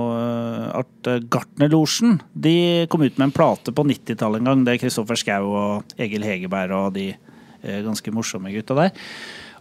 at 0.75 1.11
Gartnerlosjen 1.31 2.17
de 2.35 2.57
kom 2.91 3.05
ut 3.07 3.15
med 3.15 3.29
en 3.29 3.35
plate 3.37 3.71
på 3.71 3.85
90-tallet 3.93 4.43
en 4.43 4.51
gang. 4.51 4.65
Det 4.67 4.75
er 4.75 4.83
Kristoffer 4.83 5.23
Schau 5.23 5.53
og 5.53 5.95
Egil 6.03 6.27
Hegerberg 6.27 6.75
og 6.81 6.99
de 6.99 7.13
ganske 7.87 8.11
morsomme 8.11 8.51
gutta 8.57 8.81
der. 8.81 8.91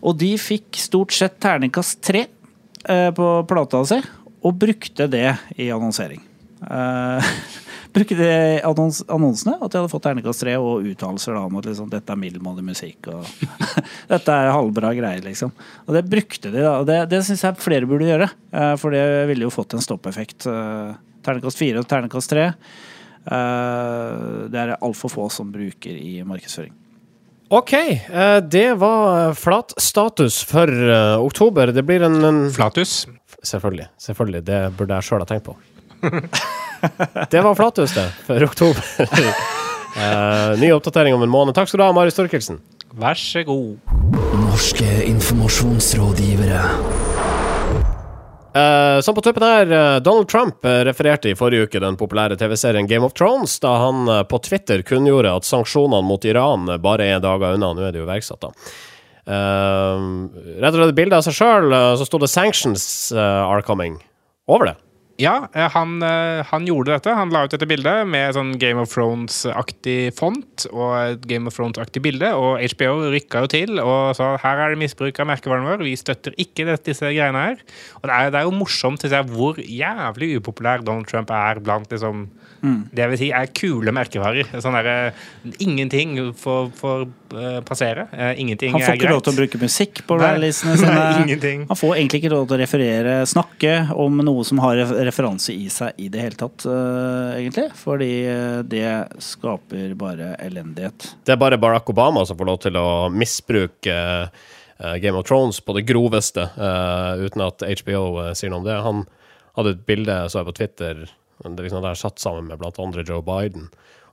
Og 0.02 0.18
de 0.18 0.34
fikk 0.42 0.80
stort 0.82 1.14
sett 1.14 1.38
terningkast 1.42 2.02
tre 2.04 2.26
eh, 2.26 3.10
på 3.14 3.28
plata 3.50 3.84
si, 3.86 4.00
og 4.42 4.58
brukte 4.58 5.08
det 5.12 5.28
i 5.62 5.70
annonsering. 5.74 6.24
Uh, 6.62 7.22
brukte 7.96 8.18
det 8.18 8.32
i 8.32 8.58
annons 8.66 9.02
annonsene, 9.10 9.56
at 9.58 9.74
de 9.74 9.80
hadde 9.80 9.92
fått 9.92 10.06
terningkast 10.08 10.44
tre, 10.44 10.56
og 10.62 10.88
uttalelser 10.90 11.38
om 11.38 11.60
at 11.60 11.70
liksom, 11.70 11.90
dette 11.94 12.14
er 12.14 12.22
middelmådig 12.22 12.66
musikk 12.66 13.12
og 13.14 13.30
dette 14.14 14.38
er 14.38 14.54
halvbra 14.54 14.94
greier, 14.98 15.22
liksom. 15.26 15.54
Og 15.86 15.94
det 15.98 16.06
brukte 16.10 16.50
de, 16.50 16.64
da. 16.64 16.76
Og 16.80 16.90
det, 16.90 17.04
det 17.14 17.22
syns 17.28 17.46
jeg 17.46 17.62
flere 17.62 17.90
burde 17.90 18.10
gjøre, 18.10 18.32
uh, 18.58 18.74
for 18.82 18.98
det 18.98 19.06
ville 19.30 19.46
jo 19.46 19.54
fått 19.54 19.78
en 19.78 19.86
stoppeffekt. 19.86 20.50
Uh, 20.50 20.98
Terningkast 21.22 21.60
fire 21.62 21.84
og 21.84 21.86
terningkast 21.86 22.32
tre. 22.34 22.48
Uh, 23.30 24.50
Det 24.50 24.58
er 24.58 24.72
det 24.74 24.82
altfor 24.82 25.14
få 25.14 25.30
som 25.30 25.54
bruker 25.54 25.94
i 25.94 26.24
markedsføring. 26.26 26.74
OK, 27.52 27.74
eh, 27.74 28.38
det 28.38 28.74
var 28.80 29.34
flat 29.34 29.74
status 29.78 30.44
for 30.48 30.72
eh, 30.72 31.20
oktober. 31.20 31.74
Det 31.76 31.84
blir 31.84 32.02
en, 32.08 32.24
en 32.24 32.40
Flatus. 32.56 33.08
Selvfølgelig. 33.44 33.88
selvfølgelig, 34.00 34.46
Det 34.48 34.60
burde 34.78 34.96
jeg 34.96 35.04
sjøl 35.04 35.20
ha 35.20 35.28
tenkt 35.28 35.50
på. 35.50 35.58
det 37.34 37.44
var 37.44 37.58
flatus, 37.60 37.92
det, 37.98 38.08
for 38.28 38.48
oktober. 38.48 38.86
Eh, 39.92 40.54
ny 40.56 40.70
oppdatering 40.72 41.12
om 41.12 41.20
en 41.26 41.28
måned. 41.28 41.52
Takk 41.52 41.68
skal 41.68 41.82
du 41.82 41.84
ha, 41.84 41.92
Marius 41.92 42.16
Torkelsen. 42.16 42.62
Vær 42.96 43.20
så 43.20 43.44
god. 43.44 43.76
Norske 44.40 44.88
informasjonsrådgivere. 45.04 46.62
Eh, 48.52 48.98
sånn 49.00 49.16
på 49.16 49.24
tuppen 49.24 49.46
her, 49.48 49.70
eh, 49.72 49.98
Donald 50.04 50.28
Trump 50.28 50.66
eh, 50.68 50.82
refererte 50.84 51.30
i 51.32 51.38
forrige 51.40 51.70
uke 51.70 51.80
den 51.80 51.96
populære 51.96 52.36
TV-serien 52.36 52.88
Game 52.90 53.08
of 53.08 53.14
Thrones, 53.16 53.54
da 53.64 53.78
han 53.86 54.10
på 54.28 54.42
Twitter 54.44 54.84
kunngjorde 54.84 55.32
at 55.40 55.48
sanksjonene 55.48 56.04
mot 56.04 56.26
Iran 56.28 56.68
bare 56.84 57.08
er 57.14 57.24
dager 57.24 57.56
unna. 57.56 57.72
Nå 57.72 57.86
er 57.88 57.96
det 57.96 58.02
jo 58.02 58.08
iverksatt, 58.10 58.44
da. 58.44 58.52
Uh, 59.22 60.26
rett 60.60 60.74
og 60.74 60.80
slett 60.80 60.96
bilde 60.98 61.16
av 61.16 61.24
seg 61.24 61.36
sjøl, 61.38 61.72
så 61.96 62.08
sto 62.08 62.18
det 62.20 62.28
'Sanctions 62.28 63.14
are 63.16 63.62
coming' 63.62 64.02
over 64.50 64.74
det. 64.74 64.76
Ja, 65.22 65.50
eh, 65.54 65.70
han, 65.70 66.02
eh, 66.02 66.42
han 66.50 66.66
gjorde 66.66 66.96
dette. 66.96 67.14
Han 67.14 67.30
la 67.34 67.44
ut 67.46 67.54
dette 67.54 67.68
bildet 67.70 68.08
med 68.10 68.34
sånn 68.34 68.56
Game 68.62 68.82
of 68.82 68.90
Thrones-aktig 68.90 70.16
font 70.18 70.66
og 70.72 70.96
et 70.98 71.28
Game 71.30 71.50
of 71.50 71.58
Thrones-aktig 71.58 72.02
bilde, 72.02 72.32
og 72.34 72.62
HBO 72.74 73.12
rykka 73.14 73.44
jo 73.44 73.52
til 73.52 73.82
og 73.84 74.16
sa 74.18 74.34
her 74.42 74.64
er 74.64 74.74
det 74.74 74.82
misbruk 74.82 75.20
av 75.22 75.30
merkevaren 75.30 75.68
vår, 75.68 75.86
vi 75.86 75.94
støtter 76.00 76.34
ikke 76.42 76.66
disse 76.88 77.06
greiene 77.06 77.46
her. 77.46 77.62
Og 78.02 78.10
det 78.10 78.18
er, 78.18 78.32
det 78.34 78.42
er 78.42 78.50
jo 78.50 78.56
morsomt 78.58 79.06
å 79.06 79.12
se 79.14 79.22
hvor 79.30 79.62
jævlig 79.62 80.34
upopulær 80.40 80.82
Donald 80.88 81.12
Trump 81.12 81.34
er 81.36 81.62
blant 81.62 81.94
liksom 81.94 82.26
Det 82.62 83.08
vil 83.12 83.20
si 83.20 83.32
er 83.34 83.50
kule 83.58 83.94
merkevarer. 83.96 84.52
Sånn 84.62 84.78
der, 84.78 85.16
Ingenting 85.64 86.18
får, 86.38 86.70
får 86.78 87.08
passere. 87.66 88.06
Ingenting 88.38 88.76
er 88.76 88.78
greit. 88.78 88.86
Han 88.86 88.88
får 88.88 89.00
ikke 89.00 89.14
lov 89.14 89.24
til 89.26 89.34
å 89.34 89.40
bruke 89.40 89.62
musikk 89.62 90.04
på 90.08 90.18
Nei. 90.20 90.32
releasene 90.36 90.78
sine. 90.78 91.52
Han 91.72 91.80
får 91.80 91.96
egentlig 91.96 92.22
ikke 92.22 92.34
lov 92.34 92.48
til 92.50 92.58
å 92.58 92.62
referere, 92.62 93.16
snakke 93.30 93.76
om 93.96 94.22
noe 94.26 94.46
som 94.48 94.62
har 94.64 94.82
referanse 95.08 95.54
i 95.54 95.68
seg 95.72 95.98
i 96.02 96.10
det 96.12 96.24
hele 96.24 96.40
tatt, 96.40 96.66
eh, 96.66 97.40
egentlig. 97.42 97.68
Fordi 97.78 98.12
eh, 98.30 98.58
det 98.68 98.88
skaper 99.24 99.96
bare 100.00 100.34
elendighet. 100.42 101.12
Det 101.26 101.36
er 101.36 101.42
bare 101.42 101.60
Barack 101.62 101.90
Obama 101.90 102.26
som 102.28 102.40
får 102.40 102.50
lov 102.50 102.60
til 102.66 102.80
å 102.80 102.90
misbruke 103.14 103.98
eh, 104.28 104.96
Game 105.02 105.18
of 105.18 105.28
Thrones 105.30 105.62
på 105.62 105.76
det 105.78 105.86
groveste, 105.90 106.48
uh, 106.58 107.14
uten 107.22 107.44
at 107.46 107.62
HBO 107.62 108.06
uh, 108.18 108.30
sier 108.34 108.50
noe 108.50 108.64
om 108.64 108.66
det. 108.66 108.78
Han 108.82 109.04
hadde 109.60 109.76
et 109.76 109.84
bilde 109.86 110.16
så 110.32 110.42
jeg 110.42 110.48
på 110.48 110.56
Twitter 110.58 111.04
det 111.44 111.66
liksom 111.66 111.86
er 111.86 111.98
satt 111.98 112.22
sammen 112.22 112.50
med 112.50 112.62
blant 112.62 112.80
andre 112.82 113.06
Joe 113.08 113.24
Biden. 113.26 113.70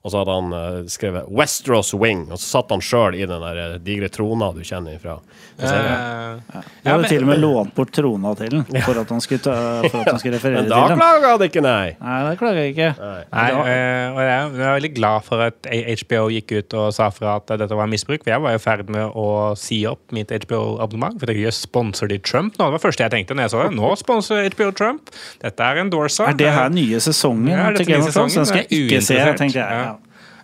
Og 0.07 0.13
så 0.13 0.21
hadde 0.23 0.35
han 0.37 0.53
eh, 0.55 0.77
skrevet 0.89 1.27
'Westeros 1.29 1.91
Wing', 1.99 2.29
og 2.31 2.39
så 2.39 2.59
satt 2.59 2.71
han 2.71 2.81
sjøl 2.81 3.17
i 3.19 3.27
den 3.27 3.43
der 3.43 3.57
eh, 3.65 3.79
digre 3.83 4.09
trona 4.09 4.53
du 4.55 4.61
kjenner 4.65 4.95
fra 5.03 5.17
serien. 5.59 6.41
Eh, 6.55 6.63
Jeg 6.85 6.93
hadde 6.93 7.09
til 7.11 7.25
og 7.25 7.29
med 7.33 7.41
lånt 7.43 7.75
bort 7.75 7.91
trona 7.93 8.35
til 8.39 8.53
den 8.63 8.83
for 8.87 9.01
at 9.03 9.11
han 9.11 9.21
skulle, 9.21 9.43
ta, 9.43 9.57
for 9.91 10.01
at 10.05 10.11
han 10.15 10.21
skulle 10.23 10.39
referere 10.39 10.63
Men 10.63 10.71
da 10.71 10.79
til 10.87 10.95
den. 10.95 11.03
klaga 11.03 11.33
han 11.35 11.45
ikke, 11.49 11.65
nei! 11.67 11.89
Nei, 11.99 12.19
det 12.31 12.39
klager 12.41 12.61
jeg 12.63 12.75
ikke. 12.77 12.91
Nei, 13.03 13.49
eh, 13.51 14.07
og 14.15 14.23
jeg 14.23 14.39
jeg 14.39 14.67
er 14.69 14.77
veldig 14.79 14.93
glad 14.95 15.25
for 15.27 15.43
at 15.49 15.69
HBO 16.05 16.23
gikk 16.33 16.53
ut 16.61 16.75
og 16.79 16.89
sa 16.95 17.11
fra 17.13 17.35
at 17.43 17.51
dette 17.61 17.77
var 17.77 17.91
misbruk. 17.91 18.23
For 18.25 18.31
jeg 18.33 18.43
var 18.47 18.55
i 18.55 18.63
ferd 18.63 18.89
med 18.95 19.13
å 19.19 19.27
si 19.59 19.81
opp 19.91 20.15
mitt 20.15 20.31
HBO-abonnement. 20.31 21.19
For 21.21 21.33
jeg 21.33 21.43
ikke 21.43 21.55
sponser 21.59 22.09
de 22.11 22.19
Trump 22.23 22.55
nå. 22.57 22.65
Det 22.65 22.71
var 22.71 22.79
det 22.79 22.85
første 22.87 23.05
jeg 23.07 23.15
tenkte 23.17 23.35
når 23.37 23.49
jeg 23.49 23.55
så 23.57 23.63
det. 23.67 23.75
Nå 23.77 23.93
sponser 24.01 24.49
HBO 24.55 24.71
Trump. 24.79 25.11
Dette 25.43 25.69
er 25.73 25.83
endorsa. 25.83 26.31
Er 26.31 26.39
det 26.39 26.53
her 26.55 26.71
nye 26.73 27.01
sesongen 27.03 27.51
Ja, 27.53 27.67
til 27.75 27.83
dette 27.85 27.99
nye 27.99 28.13
Thrones? 28.15 28.39
Den 28.39 28.47
skal 28.47 28.65
jeg 28.65 28.71
ikke 28.87 29.03
se, 29.05 29.19
tenkte 29.43 29.59
jeg. 29.59 29.83
Ja. 29.89 29.95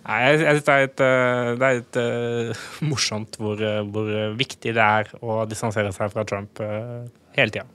Nei, 0.05 0.17
jeg, 0.21 0.41
jeg 0.43 0.57
synes 0.57 0.65
det 0.65 0.73
er 0.73 0.83
litt, 0.83 1.01
eh, 1.01 1.47
det 1.57 1.67
er 1.67 1.79
litt 1.79 1.97
uh, 1.97 2.65
morsomt 2.91 3.39
hvor, 3.41 3.61
eh, 3.61 3.81
hvor 3.89 4.11
viktig 4.37 4.75
det 4.77 4.83
er 4.83 5.09
å 5.17 5.39
distansere 5.49 5.93
seg 5.95 6.11
fra 6.13 6.25
Trump 6.29 6.61
uh, 6.61 7.07
hele 7.37 7.55
tida. 7.55 7.65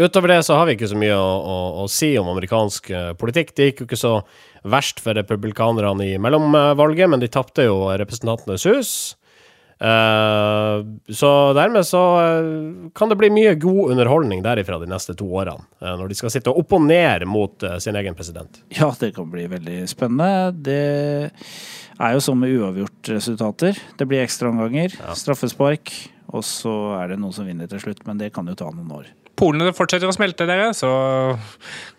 Utover 0.00 0.32
det 0.32 0.38
så 0.46 0.56
har 0.56 0.64
vi 0.64 0.78
ikke 0.78 0.88
så 0.88 0.96
mye 0.96 1.12
å, 1.12 1.32
å, 1.44 1.56
å 1.82 1.88
si 1.92 2.14
om 2.16 2.30
amerikansk 2.32 2.86
politikk. 3.20 3.52
Det 3.52 3.66
gikk 3.66 3.82
jo 3.82 3.86
ikke 3.90 4.00
så 4.00 4.12
verst 4.72 5.02
for 5.04 5.12
republikanerne 5.18 6.06
i 6.14 6.16
mellomvalget, 6.16 7.10
men 7.12 7.20
de 7.20 7.28
tapte 7.28 7.66
jo 7.66 7.90
Representantenes 8.00 8.64
hus. 8.70 8.92
Eh, 9.82 10.84
så 11.10 11.28
dermed 11.58 11.86
så 11.86 12.00
eh, 12.20 12.90
kan 12.94 13.10
det 13.10 13.16
bli 13.18 13.32
mye 13.34 13.54
god 13.58 13.90
underholdning 13.90 14.44
derifra 14.44 14.78
de 14.78 14.86
neste 14.86 15.16
to 15.18 15.26
årene, 15.26 15.64
eh, 15.82 15.94
når 15.98 16.12
de 16.12 16.18
skal 16.20 16.30
sitte 16.30 16.54
opp 16.54 16.76
og 16.76 16.84
ned 16.86 17.24
mot 17.26 17.66
sin 17.82 17.98
egen 17.98 18.14
president. 18.18 18.60
Ja, 18.76 18.92
det 19.00 19.10
kan 19.16 19.30
bli 19.32 19.48
veldig 19.50 19.80
spennende. 19.90 20.52
Det 20.54 21.32
er 21.98 22.14
jo 22.14 22.22
sånn 22.22 22.38
med 22.44 22.54
uavgjort-resultater. 22.60 23.80
Det 23.98 24.06
blir 24.06 24.22
ekstraomganger, 24.22 24.94
straffespark, 25.18 25.90
og 26.30 26.46
så 26.46 26.76
er 27.00 27.12
det 27.12 27.18
noen 27.18 27.34
som 27.34 27.48
vinner 27.48 27.70
til 27.70 27.82
slutt, 27.82 28.06
men 28.06 28.22
det 28.22 28.30
kan 28.36 28.46
jo 28.46 28.54
ta 28.58 28.70
noen 28.70 28.94
år. 29.02 29.10
Polene 29.38 29.72
fortsetter 29.74 30.06
å 30.06 30.14
smelte, 30.14 30.46
dere, 30.46 30.70
så 30.76 30.92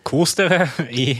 kos 0.06 0.36
dere 0.38 0.70
i 0.88 1.10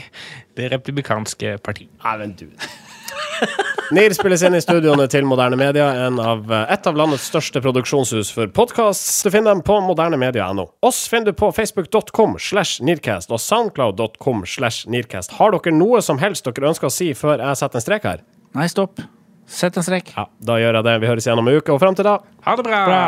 det 0.57 0.73
republikanske 0.73 1.59
partiet. 1.61 1.93
Nei, 2.01 2.17
men 2.23 2.37
du 2.39 2.49
NIR 3.93 4.15
spilles 4.17 4.43
inn 4.47 4.55
i 4.57 4.61
studioene 4.65 5.05
til 5.13 5.27
Moderne 5.29 5.59
Media, 5.61 5.91
en 6.07 6.17
av, 6.23 6.49
et 6.73 6.87
av 6.89 6.97
landets 6.97 7.27
største 7.29 7.61
produksjonshus 7.61 8.31
for 8.33 8.49
podkast. 8.57 9.05
Du 9.27 9.29
finner 9.29 9.53
dem 9.53 9.61
på 9.67 9.77
modernemedia.no. 9.85 10.71
Oss 10.85 11.03
finner 11.11 11.33
du 11.33 11.37
på 11.37 11.51
facebook.com 11.53 12.39
slash 12.41 12.81
nirkast 12.85 13.35
og 13.35 13.43
soundcloud.com 13.45 14.45
slash 14.49 14.89
nirkast. 14.89 15.37
Har 15.37 15.53
dere 15.53 15.75
noe 15.77 16.01
som 16.05 16.23
helst 16.23 16.49
dere 16.49 16.71
ønsker 16.73 16.89
å 16.89 16.95
si 16.95 17.11
før 17.19 17.45
jeg 17.45 17.61
setter 17.61 17.83
en 17.83 17.87
strek 17.89 18.09
her? 18.09 18.25
Nei, 18.57 18.71
stopp. 18.73 19.05
Sett 19.45 19.77
en 19.77 19.85
strek. 19.85 20.15
Ja, 20.17 20.31
da 20.41 20.57
gjør 20.63 20.81
jeg 20.81 20.89
det. 20.89 20.95
Vi 21.03 21.11
høres 21.11 21.29
igjen 21.29 21.43
om 21.43 21.51
en 21.51 21.59
uke, 21.61 21.75
og 21.75 21.83
fram 21.83 21.99
til 21.99 22.09
da 22.09 22.17
Ha 22.47 22.57
det 22.57 22.65
bra! 22.65 22.85
Bra. 22.89 23.03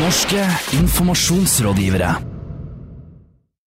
Norske 0.00 0.48
informasjonsrådgivere. 0.80 2.16